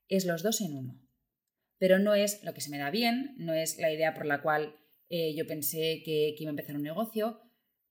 es 0.07 0.27
los 0.27 0.45
dos 0.45 0.61
en 0.61 0.77
uno. 0.77 1.03
Pero 1.77 1.99
no 1.99 2.15
es 2.15 2.45
lo 2.45 2.55
que 2.55 2.61
se 2.61 2.71
me 2.71 2.79
da 2.79 2.91
bien, 2.91 3.35
no 3.37 3.53
es 3.53 3.79
la 3.79 3.93
idea 3.93 4.15
por 4.15 4.27
la 4.27 4.43
cual 4.43 4.77
eh, 5.09 5.35
yo 5.35 5.47
pensé 5.47 6.03
que, 6.05 6.35
iba 6.39 6.49
a 6.49 6.51
empezar 6.51 6.77
un 6.77 6.83
negocio. 6.83 7.43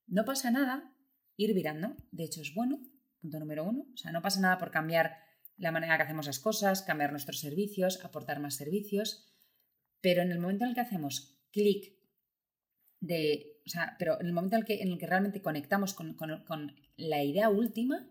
No 0.08 0.25
pasa 0.25 0.51
nada 0.51 0.93
ir 1.38 1.54
virando, 1.54 1.95
de 2.12 2.23
hecho 2.23 2.41
es 2.41 2.54
bueno, 2.54 2.82
punto 3.21 3.39
número 3.39 3.63
uno. 3.63 3.88
O 3.93 3.97
sea, 3.97 4.12
no 4.12 4.21
pasa 4.21 4.39
nada 4.39 4.58
por 4.58 4.71
cambiar 4.71 5.17
la 5.58 5.71
manera 5.71 5.97
que 5.97 6.04
hacemos 6.04 6.25
las 6.25 6.39
cosas, 6.39 6.82
cambiar 6.82 7.12
nuestros 7.12 7.39
servicios, 7.39 8.04
aportar 8.04 8.39
más 8.39 8.56
servicios, 8.56 9.34
pero 10.01 10.21
en 10.21 10.32
el 10.32 10.39
momento 10.39 10.63
en 10.63 10.69
el 10.69 10.75
que 10.75 10.82
hacemos 10.82 11.39
clic 11.51 11.95
de, 12.99 13.62
o 13.65 13.69
sea, 13.69 13.95
pero 13.97 14.19
en 14.19 14.28
el 14.28 14.34
momento 14.34 14.56
en 14.56 14.62
el 14.62 14.65
que, 14.65 14.82
en 14.82 14.91
el 14.91 14.97
que 14.97 15.08
realmente 15.08 15.41
conectamos 15.41 15.93
con, 15.93 16.15
con 16.15 16.75
la 16.97 17.23
idea 17.23 17.49
última, 17.49 18.10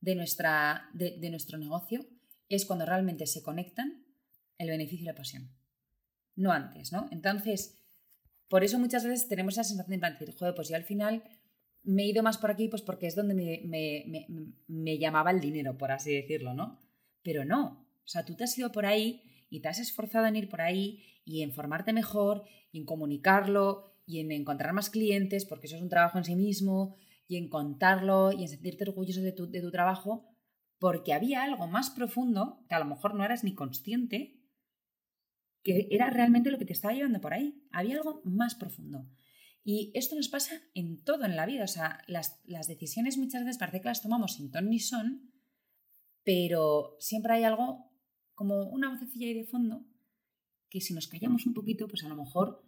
de, 0.00 0.14
nuestra, 0.14 0.88
de, 0.94 1.30
nuestro 1.30 1.58
negocio 1.58 2.06
es 2.48 2.64
cuando 2.66 2.86
realmente 2.86 3.26
se 3.26 3.42
conectan 3.42 4.04
el 4.58 4.68
beneficio 4.68 5.04
y 5.04 5.06
la 5.06 5.14
pasión. 5.14 5.50
No 6.36 6.52
antes, 6.52 6.92
¿no? 6.92 7.08
Entonces, 7.10 7.79
por 8.50 8.64
eso 8.64 8.80
muchas 8.80 9.04
veces 9.04 9.28
tenemos 9.28 9.54
esa 9.54 9.64
sensación 9.64 10.00
de 10.00 10.10
decir, 10.10 10.34
joder, 10.36 10.54
pues 10.56 10.68
yo 10.68 10.74
al 10.74 10.82
final 10.82 11.22
me 11.84 12.02
he 12.02 12.06
ido 12.08 12.24
más 12.24 12.36
por 12.36 12.50
aquí, 12.50 12.66
pues 12.68 12.82
porque 12.82 13.06
es 13.06 13.14
donde 13.14 13.32
me, 13.32 13.62
me, 13.64 14.26
me, 14.66 14.98
llamaba 14.98 15.30
el 15.30 15.40
dinero, 15.40 15.78
por 15.78 15.92
así 15.92 16.12
decirlo, 16.12 16.52
¿no? 16.52 16.80
Pero 17.22 17.44
no. 17.44 17.86
O 18.04 18.08
sea, 18.08 18.24
tú 18.24 18.34
te 18.34 18.42
has 18.42 18.58
ido 18.58 18.72
por 18.72 18.86
ahí 18.86 19.22
y 19.50 19.60
te 19.60 19.68
has 19.68 19.78
esforzado 19.78 20.26
en 20.26 20.34
ir 20.34 20.48
por 20.48 20.60
ahí 20.60 21.04
y 21.24 21.42
en 21.42 21.52
formarte 21.52 21.92
mejor 21.92 22.42
y 22.72 22.80
en 22.80 22.86
comunicarlo 22.86 23.94
y 24.04 24.18
en 24.18 24.32
encontrar 24.32 24.72
más 24.72 24.90
clientes, 24.90 25.44
porque 25.44 25.68
eso 25.68 25.76
es 25.76 25.82
un 25.82 25.88
trabajo 25.88 26.18
en 26.18 26.24
sí 26.24 26.34
mismo 26.34 26.96
y 27.28 27.36
en 27.36 27.48
contarlo 27.48 28.32
y 28.32 28.42
en 28.42 28.48
sentirte 28.48 28.82
orgulloso 28.82 29.20
de 29.20 29.30
tu, 29.30 29.48
de 29.48 29.60
tu 29.60 29.70
trabajo, 29.70 30.26
porque 30.80 31.12
había 31.12 31.44
algo 31.44 31.68
más 31.68 31.90
profundo 31.90 32.64
que 32.68 32.74
a 32.74 32.80
lo 32.80 32.86
mejor 32.86 33.14
no 33.14 33.24
eras 33.24 33.44
ni 33.44 33.54
consciente, 33.54 34.39
que 35.62 35.88
era 35.90 36.10
realmente 36.10 36.50
lo 36.50 36.58
que 36.58 36.64
te 36.64 36.72
estaba 36.72 36.94
llevando 36.94 37.20
por 37.20 37.34
ahí. 37.34 37.62
Había 37.70 37.96
algo 37.96 38.22
más 38.24 38.54
profundo. 38.54 39.08
Y 39.62 39.92
esto 39.94 40.16
nos 40.16 40.28
pasa 40.28 40.60
en 40.74 41.02
todo 41.02 41.24
en 41.24 41.36
la 41.36 41.46
vida. 41.46 41.64
O 41.64 41.68
sea, 41.68 42.02
las, 42.06 42.40
las 42.44 42.66
decisiones 42.66 43.18
muchas 43.18 43.44
veces 43.44 43.58
parece 43.58 43.80
que 43.80 43.88
las 43.88 44.02
tomamos 44.02 44.34
sin 44.34 44.50
ton 44.50 44.70
ni 44.70 44.78
son, 44.78 45.30
pero 46.24 46.96
siempre 46.98 47.34
hay 47.34 47.44
algo 47.44 47.92
como 48.34 48.64
una 48.64 48.90
vocecilla 48.90 49.26
ahí 49.26 49.34
de 49.34 49.44
fondo 49.44 49.86
que 50.70 50.80
si 50.80 50.94
nos 50.94 51.08
callamos 51.08 51.46
un 51.46 51.54
poquito, 51.54 51.88
pues 51.88 52.04
a 52.04 52.08
lo 52.08 52.16
mejor 52.16 52.64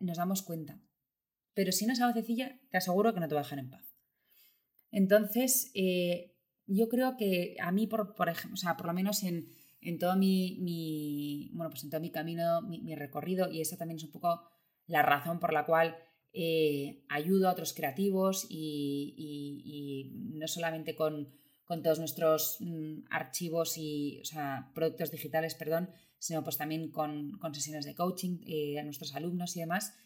nos 0.00 0.16
damos 0.16 0.42
cuenta 0.42 0.80
pero 1.54 1.72
si 1.72 1.86
no 1.86 1.92
esa 1.92 2.08
vocecilla, 2.08 2.58
te 2.70 2.78
aseguro 2.78 3.12
que 3.12 3.20
no 3.20 3.28
te 3.28 3.34
va 3.34 3.40
a 3.40 3.44
dejar 3.44 3.58
en 3.58 3.70
paz. 3.70 3.84
Entonces, 4.90 5.70
eh, 5.74 6.34
yo 6.66 6.88
creo 6.88 7.16
que 7.16 7.56
a 7.60 7.72
mí, 7.72 7.86
por, 7.86 8.14
por 8.14 8.28
ejemplo, 8.28 8.54
o 8.54 8.56
sea, 8.56 8.76
por 8.76 8.86
lo 8.86 8.94
menos 8.94 9.22
en, 9.24 9.48
en 9.82 9.98
todo 9.98 10.16
mi, 10.16 11.50
bueno, 11.52 11.70
pues 11.70 11.84
en 11.84 11.90
todo 11.90 12.00
mi 12.00 12.10
camino, 12.10 12.62
mi, 12.62 12.94
recorrido, 12.94 13.50
y 13.50 13.60
esa 13.60 13.76
también 13.76 13.98
es 13.98 14.04
un 14.04 14.12
poco 14.12 14.42
la 14.86 15.02
razón 15.02 15.40
por 15.40 15.52
la 15.52 15.66
cual 15.66 15.96
eh, 16.32 17.04
ayudo 17.08 17.48
a 17.48 17.52
otros 17.52 17.72
creativos 17.72 18.46
y, 18.48 20.12
no 20.34 20.46
solamente 20.48 20.94
con, 20.94 21.32
con, 21.64 21.82
todos 21.82 21.98
nuestros 21.98 22.58
mm, 22.60 23.04
archivos 23.10 23.78
y, 23.78 24.20
o 24.20 24.24
sea, 24.24 24.70
productos 24.74 25.10
digitales, 25.10 25.54
perdón, 25.54 25.90
sino 26.20 26.44
pues 26.44 26.58
también 26.58 26.90
con, 26.90 27.38
sesiones 27.52 27.86
de 27.86 27.94
coaching 27.94 28.40
eh, 28.46 28.78
a 28.78 28.84
nuestros 28.84 29.14
alumnos 29.14 29.56
y 29.56 29.60
demás, 29.60 29.96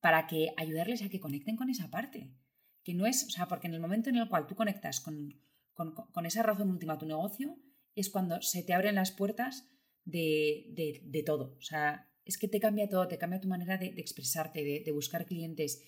para 0.00 0.26
que 0.26 0.52
ayudarles 0.56 1.02
a 1.02 1.08
que 1.08 1.20
conecten 1.20 1.56
con 1.56 1.70
esa 1.70 1.90
parte. 1.90 2.34
Que 2.82 2.94
no 2.94 3.06
es, 3.06 3.24
o 3.24 3.30
sea, 3.30 3.46
porque 3.46 3.68
en 3.68 3.74
el 3.74 3.80
momento 3.80 4.10
en 4.10 4.16
el 4.16 4.28
cual 4.28 4.46
tú 4.46 4.56
conectas 4.56 5.00
con, 5.00 5.40
con, 5.74 6.26
esa 6.26 6.42
razón 6.42 6.70
última 6.70 6.94
a 6.94 6.98
tu 6.98 7.06
negocio, 7.06 7.56
es 7.94 8.10
cuando 8.10 8.40
se 8.42 8.62
te 8.62 8.72
abren 8.72 8.94
las 8.94 9.12
puertas 9.12 9.68
de, 10.04 11.00
de, 11.02 11.22
todo. 11.22 11.56
O 11.58 11.62
sea, 11.62 12.08
es 12.24 12.38
que 12.38 12.48
te 12.48 12.60
cambia 12.60 12.88
todo, 12.88 13.08
te 13.08 13.18
cambia 13.18 13.40
tu 13.40 13.48
manera 13.48 13.78
de, 13.78 13.86
expresarte, 13.96 14.62
de, 14.84 14.92
buscar 14.92 15.26
clientes, 15.26 15.82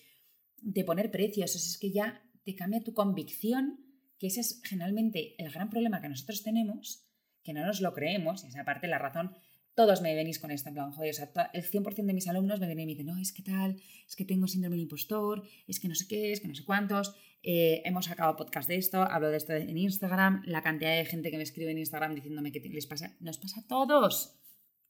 de 0.57 0.83
poner 0.83 1.11
precios. 1.11 1.55
es 1.55 1.77
que 1.77 1.91
ya 1.91 2.23
te 2.43 2.55
cambia 2.55 2.83
tu 2.83 2.93
convicción, 2.93 3.79
que 4.19 4.27
ese 4.27 4.41
es 4.41 4.61
generalmente 4.63 5.35
el 5.37 5.51
gran 5.51 5.69
problema 5.69 6.01
que 6.01 6.09
nosotros 6.09 6.43
tenemos, 6.43 7.07
que 7.43 7.53
no 7.53 7.65
nos 7.65 7.81
lo 7.81 7.93
creemos, 7.93 8.43
y 8.43 8.47
esa 8.47 8.63
parte 8.63 8.87
la 8.87 8.99
razón 8.99 9.35
todos 9.75 10.01
me 10.01 10.13
venís 10.13 10.39
con 10.39 10.51
esto, 10.51 10.69
en 10.69 10.75
plan, 10.75 10.91
joder, 10.91 11.11
o 11.11 11.13
sea, 11.13 11.31
el 11.53 11.63
100% 11.63 12.05
de 12.05 12.13
mis 12.13 12.27
alumnos 12.27 12.59
me 12.59 12.67
vienen 12.67 12.83
y 12.83 12.85
me 12.85 12.91
dicen, 12.91 13.07
no, 13.07 13.17
es 13.17 13.33
que 13.33 13.41
tal, 13.41 13.81
es 14.07 14.15
que 14.15 14.25
tengo 14.25 14.47
síndrome 14.47 14.75
del 14.75 14.83
impostor, 14.83 15.43
es 15.67 15.79
que 15.79 15.87
no 15.87 15.95
sé 15.95 16.07
qué, 16.07 16.31
es 16.31 16.41
que 16.41 16.47
no 16.47 16.53
sé 16.53 16.63
cuántos, 16.63 17.15
eh, 17.41 17.81
hemos 17.85 18.05
sacado 18.05 18.35
podcast 18.35 18.69
de 18.69 18.75
esto, 18.75 19.01
hablo 19.01 19.29
de 19.29 19.37
esto 19.37 19.53
en 19.53 19.77
Instagram, 19.77 20.43
la 20.45 20.61
cantidad 20.61 20.95
de 20.95 21.05
gente 21.05 21.31
que 21.31 21.37
me 21.37 21.43
escribe 21.43 21.71
en 21.71 21.79
Instagram 21.79 22.13
diciéndome 22.13 22.51
que 22.51 22.59
les 22.59 22.85
pasa, 22.85 23.17
nos 23.19 23.39
pasa 23.39 23.61
a 23.61 23.67
todos, 23.67 24.39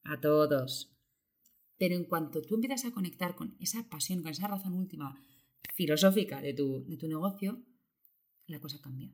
a 0.03 0.19
todos. 0.19 0.93
Pero 1.77 1.95
en 1.95 2.03
cuanto 2.03 2.41
tú 2.41 2.55
empiezas 2.55 2.85
a 2.85 2.91
conectar 2.91 3.35
con 3.35 3.55
esa 3.59 3.89
pasión, 3.89 4.21
con 4.21 4.31
esa 4.31 4.47
razón 4.47 4.73
última 4.73 5.17
filosófica 5.75 6.41
de 6.41 6.53
tu, 6.53 6.85
de 6.85 6.97
tu 6.97 7.07
negocio, 7.07 7.63
la 8.47 8.59
cosa 8.59 8.79
cambia. 8.81 9.11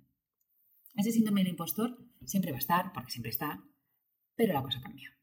Ese 0.96 1.12
síndrome 1.12 1.42
del 1.42 1.52
impostor 1.52 1.98
siempre 2.26 2.52
va 2.52 2.58
a 2.58 2.60
estar, 2.60 2.92
porque 2.92 3.12
siempre 3.12 3.30
está, 3.30 3.64
pero 4.36 4.54
la 4.54 4.64
cosa 4.64 4.82
cambia 4.82 5.19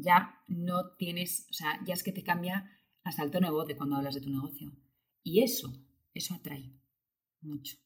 ya 0.00 0.42
no 0.48 0.92
tienes, 0.96 1.46
o 1.50 1.52
sea, 1.52 1.80
ya 1.84 1.94
es 1.94 2.02
que 2.02 2.12
te 2.12 2.22
cambia 2.22 2.70
hasta 3.02 3.22
el 3.22 3.30
tono 3.30 3.46
de 3.46 3.52
voz 3.52 3.66
de 3.66 3.76
cuando 3.76 3.96
hablas 3.96 4.14
de 4.14 4.20
tu 4.20 4.30
negocio. 4.30 4.72
Y 5.22 5.42
eso, 5.42 5.72
eso 6.14 6.34
atrae 6.34 6.72
mucho. 7.40 7.76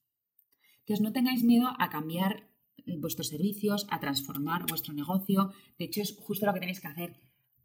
Entonces, 0.81 1.03
no 1.03 1.13
tengáis 1.13 1.43
miedo 1.43 1.69
a 1.79 1.89
cambiar 1.89 2.49
vuestros 2.99 3.29
servicios, 3.29 3.87
a 3.91 4.01
transformar 4.01 4.67
vuestro 4.69 4.93
negocio. 4.93 5.53
De 5.79 5.87
hecho, 5.87 6.03
es 6.03 6.17
justo 6.21 6.47
lo 6.47 6.53
que 6.53 6.61
tenéis 6.61 6.81
que 6.81 6.89
hacer. 6.89 7.17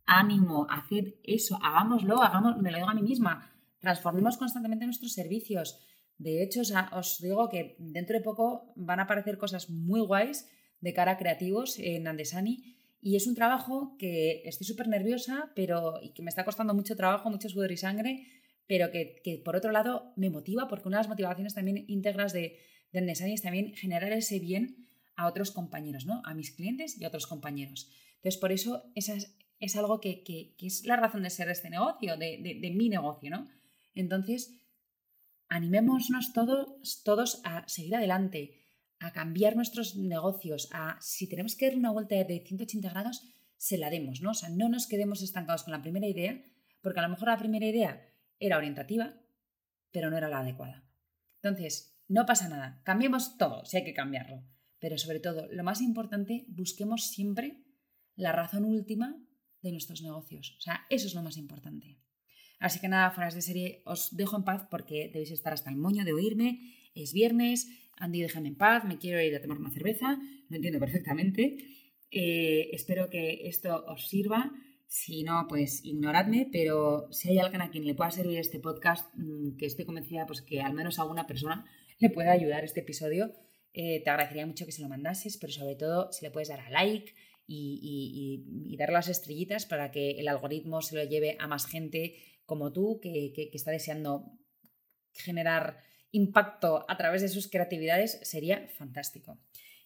Ánimo, 0.05 0.67
haced 0.69 1.15
eso, 1.23 1.59
hagámoslo, 1.61 2.21
hagamos, 2.21 2.57
me 2.61 2.71
lo 2.71 2.77
digo 2.77 2.89
a 2.89 2.93
mí 2.93 3.01
misma. 3.01 3.51
Transformemos 3.79 4.37
constantemente 4.37 4.85
nuestros 4.85 5.13
servicios. 5.13 5.79
De 6.17 6.43
hecho, 6.43 6.61
os 6.93 7.19
digo 7.21 7.49
que 7.49 7.75
dentro 7.79 8.17
de 8.17 8.23
poco 8.23 8.73
van 8.75 8.99
a 8.99 9.03
aparecer 9.03 9.37
cosas 9.37 9.69
muy 9.69 10.01
guays 10.01 10.49
de 10.81 10.93
cara 10.93 11.13
a 11.13 11.17
creativos 11.17 11.77
en 11.79 12.07
Andesani 12.07 12.78
y 13.01 13.15
es 13.15 13.27
un 13.27 13.35
trabajo 13.35 13.95
que 13.97 14.41
estoy 14.45 14.67
súper 14.67 14.87
nerviosa, 14.87 15.51
pero 15.55 16.01
y 16.01 16.09
que 16.09 16.21
me 16.21 16.29
está 16.29 16.43
costando 16.43 16.73
mucho 16.73 16.95
trabajo, 16.95 17.29
mucho 17.29 17.49
sudor 17.49 17.71
y 17.71 17.77
sangre, 17.77 18.27
pero 18.67 18.91
que, 18.91 19.21
que, 19.23 19.37
por 19.37 19.55
otro 19.55 19.71
lado 19.71 20.13
me 20.15 20.29
motiva, 20.29 20.67
porque 20.67 20.87
una 20.87 20.97
de 20.97 21.03
las 21.03 21.09
motivaciones 21.09 21.53
también 21.53 21.85
íntegras 21.87 22.33
de, 22.33 22.59
de 22.91 23.01
Nesani 23.01 23.33
es 23.33 23.41
también 23.41 23.73
generar 23.73 24.11
ese 24.11 24.39
bien 24.39 24.87
a 25.15 25.27
otros 25.27 25.51
compañeros, 25.51 26.05
¿no? 26.05 26.21
A 26.25 26.33
mis 26.33 26.51
clientes 26.51 26.99
y 26.99 27.03
a 27.03 27.07
otros 27.07 27.27
compañeros. 27.27 27.89
Entonces, 28.15 28.39
por 28.39 28.51
eso 28.51 28.83
es, 28.95 29.09
es 29.59 29.75
algo 29.75 29.99
que, 29.99 30.23
que, 30.23 30.55
es 30.59 30.85
la 30.85 30.97
razón 30.97 31.23
de 31.23 31.29
ser 31.29 31.49
este 31.49 31.69
negocio, 31.69 32.17
de, 32.17 32.37
de, 32.41 32.59
de 32.59 32.71
mi 32.71 32.89
negocio, 32.89 33.29
¿no? 33.29 33.47
Entonces, 33.95 34.53
animémonos 35.47 36.31
todos, 36.33 37.01
todos 37.03 37.41
a 37.43 37.67
seguir 37.67 37.95
adelante, 37.95 38.58
a 38.99 39.11
cambiar 39.11 39.55
nuestros 39.55 39.95
negocios, 39.95 40.69
a 40.71 40.97
si 41.01 41.27
tenemos 41.27 41.55
que 41.55 41.67
dar 41.67 41.77
una 41.77 41.91
vuelta 41.91 42.15
de 42.15 42.43
180 42.45 42.89
grados, 42.89 43.23
se 43.57 43.77
la 43.77 43.89
demos, 43.89 44.21
¿no? 44.21 44.31
O 44.31 44.33
sea, 44.33 44.49
no 44.49 44.69
nos 44.69 44.87
quedemos 44.87 45.21
estancados 45.21 45.63
con 45.63 45.71
la 45.71 45.81
primera 45.81 46.07
idea, 46.07 46.41
porque 46.81 46.99
a 46.99 47.03
lo 47.03 47.09
mejor 47.09 47.29
la 47.29 47.37
primera 47.37 47.65
idea 47.65 48.05
era 48.39 48.57
orientativa, 48.57 49.15
pero 49.91 50.09
no 50.09 50.17
era 50.17 50.29
la 50.29 50.39
adecuada. 50.39 50.85
Entonces, 51.41 51.97
no 52.07 52.25
pasa 52.25 52.49
nada, 52.49 52.81
cambiemos 52.83 53.37
todo, 53.37 53.65
si 53.65 53.77
hay 53.77 53.83
que 53.83 53.93
cambiarlo. 53.93 54.43
Pero 54.79 54.97
sobre 54.97 55.19
todo, 55.19 55.47
lo 55.51 55.63
más 55.63 55.81
importante, 55.81 56.45
busquemos 56.47 57.09
siempre 57.09 57.63
la 58.15 58.31
razón 58.31 58.65
última 58.65 59.21
de 59.61 59.71
nuestros 59.71 60.01
negocios. 60.01 60.55
O 60.57 60.61
sea, 60.61 60.85
eso 60.89 61.07
es 61.07 61.13
lo 61.13 61.21
más 61.21 61.37
importante. 61.37 61.99
Así 62.59 62.79
que 62.79 62.87
nada, 62.89 63.11
fuera 63.11 63.29
de 63.29 63.41
serie, 63.41 63.81
os 63.85 64.15
dejo 64.15 64.35
en 64.37 64.43
paz 64.43 64.67
porque 64.69 65.09
debéis 65.13 65.31
estar 65.31 65.53
hasta 65.53 65.69
el 65.69 65.77
moño 65.77 66.03
de 66.03 66.13
oírme. 66.13 66.75
Es 66.93 67.13
viernes, 67.13 67.67
Andy, 67.99 68.21
déjame 68.21 68.47
en 68.47 68.55
paz, 68.55 68.85
me 68.85 68.97
quiero 68.97 69.21
ir 69.21 69.35
a 69.35 69.41
tomar 69.41 69.57
una 69.57 69.71
cerveza, 69.71 70.17
lo 70.47 70.55
entiendo 70.55 70.79
perfectamente. 70.79 71.57
Eh, 72.09 72.69
espero 72.71 73.09
que 73.09 73.47
esto 73.47 73.85
os 73.85 74.07
sirva. 74.07 74.51
Si 74.87 75.23
no, 75.23 75.45
pues 75.47 75.83
ignoradme, 75.83 76.49
pero 76.51 77.11
si 77.11 77.29
hay 77.29 77.39
alguien 77.39 77.61
a 77.61 77.69
quien 77.69 77.85
le 77.85 77.93
pueda 77.93 78.09
servir 78.09 78.39
este 78.39 78.59
podcast, 78.59 79.13
mm, 79.15 79.57
que 79.57 79.65
estoy 79.67 79.85
convencida 79.85 80.25
pues, 80.25 80.41
que 80.41 80.61
al 80.61 80.73
menos 80.73 80.97
a 80.97 81.03
una 81.03 81.27
persona 81.27 81.65
le 81.99 82.09
pueda 82.09 82.31
ayudar 82.31 82.63
este 82.63 82.79
episodio, 82.79 83.33
eh, 83.73 84.01
te 84.03 84.09
agradecería 84.09 84.47
mucho 84.47 84.65
que 84.65 84.71
se 84.71 84.81
lo 84.81 84.89
mandases, 84.89 85.37
pero 85.37 85.53
sobre 85.53 85.75
todo 85.75 86.11
si 86.11 86.25
le 86.25 86.31
puedes 86.31 86.49
dar 86.49 86.61
a 86.61 86.69
like 86.71 87.13
y, 87.45 88.75
dar 88.77 88.91
las 88.91 89.09
estrellitas 89.09 89.65
para 89.65 89.91
que 89.91 90.11
el 90.11 90.27
algoritmo 90.29 90.81
se 90.81 90.95
lo 90.95 91.03
lleve 91.03 91.35
a 91.39 91.47
más 91.47 91.67
gente 91.67 92.15
como 92.45 92.71
tú 92.71 92.99
que 93.01 93.33
está 93.53 93.71
deseando 93.71 94.31
generar 95.11 95.81
impacto 96.11 96.85
a 96.87 96.97
través 96.97 97.21
de 97.21 97.29
sus 97.29 97.47
creatividades 97.47 98.19
sería 98.23 98.67
fantástico. 98.77 99.37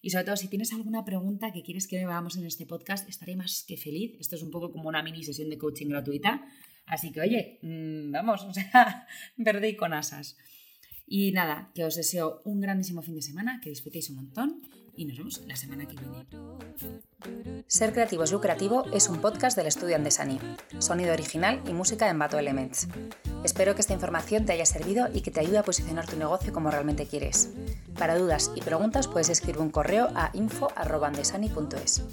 Y 0.02 0.10
sobre 0.10 0.26
todo, 0.26 0.36
si 0.36 0.50
tienes 0.50 0.74
alguna 0.74 1.06
pregunta 1.06 1.54
que 1.54 1.64
quieres 1.64 1.88
que 1.88 1.98
me 1.98 2.04
hagamos 2.04 2.36
en 2.36 2.46
este 2.46 2.66
podcast, 2.66 3.08
estaré 3.08 3.36
más 3.38 3.64
que 3.66 3.78
feliz. 3.78 4.18
Esto 4.20 4.36
es 4.36 4.44
un 4.44 4.52
poco 4.52 4.72
como 4.72 4.90
una 4.90 5.02
mini 5.02 5.24
sesión 5.24 5.50
de 5.50 5.58
coaching 5.58 5.88
gratuita. 5.88 6.46
Así 6.86 7.12
que, 7.12 7.22
oye, 7.22 7.60
mm, 7.62 8.12
vamos, 8.12 8.44
o 8.50 8.54
sea, 8.54 9.08
verde 9.38 9.70
y 9.70 9.76
con 9.78 9.94
asas. 9.94 10.38
Y 11.08 11.32
nada, 11.32 11.72
que 11.74 11.86
os 11.86 11.96
deseo 11.96 12.42
un 12.44 12.60
grandísimo 12.60 13.02
fin 13.02 13.16
de 13.16 13.22
semana, 13.22 13.62
que 13.64 13.70
disfrutéis 13.70 14.10
un 14.10 14.18
montón 14.18 14.62
y 14.96 15.06
nos 15.06 15.18
vemos 15.18 15.42
la 15.48 15.56
semana 15.56 15.86
que 15.86 15.96
viene. 15.96 16.26
Ser 17.68 17.94
Creativo 17.94 18.24
es 18.24 18.32
Lucrativo 18.32 18.86
es 18.94 19.08
un 19.10 19.20
podcast 19.20 19.58
del 19.58 19.68
estudio 19.68 19.96
Andesani. 19.96 20.40
Sonido 20.80 21.14
original 21.14 21.62
y 21.68 21.74
música 21.74 22.10
en 22.10 22.20
Bato 22.20 22.38
Elements. 22.38 22.88
Espero 23.44 23.76
que 23.76 23.82
esta 23.82 23.94
información 23.94 24.46
te 24.46 24.54
haya 24.54 24.66
servido 24.66 25.08
y 25.14 25.22
que 25.22 25.32
te 25.32 25.40
ayude 25.40 25.58
a 25.58 25.64
posicionar 25.64 26.06
tu 26.08 26.18
negocio 26.18 26.54
como 26.54 26.72
realmente 26.72 27.08
quieres. 27.08 27.50
Para 27.98 28.18
dudas 28.18 28.52
y 28.56 28.62
preguntas 28.62 29.08
puedes 29.08 29.30
escribir 29.30 29.62
un 29.62 29.70
correo 29.70 30.10
a 30.16 30.32
info.andesani.es. 30.34 32.04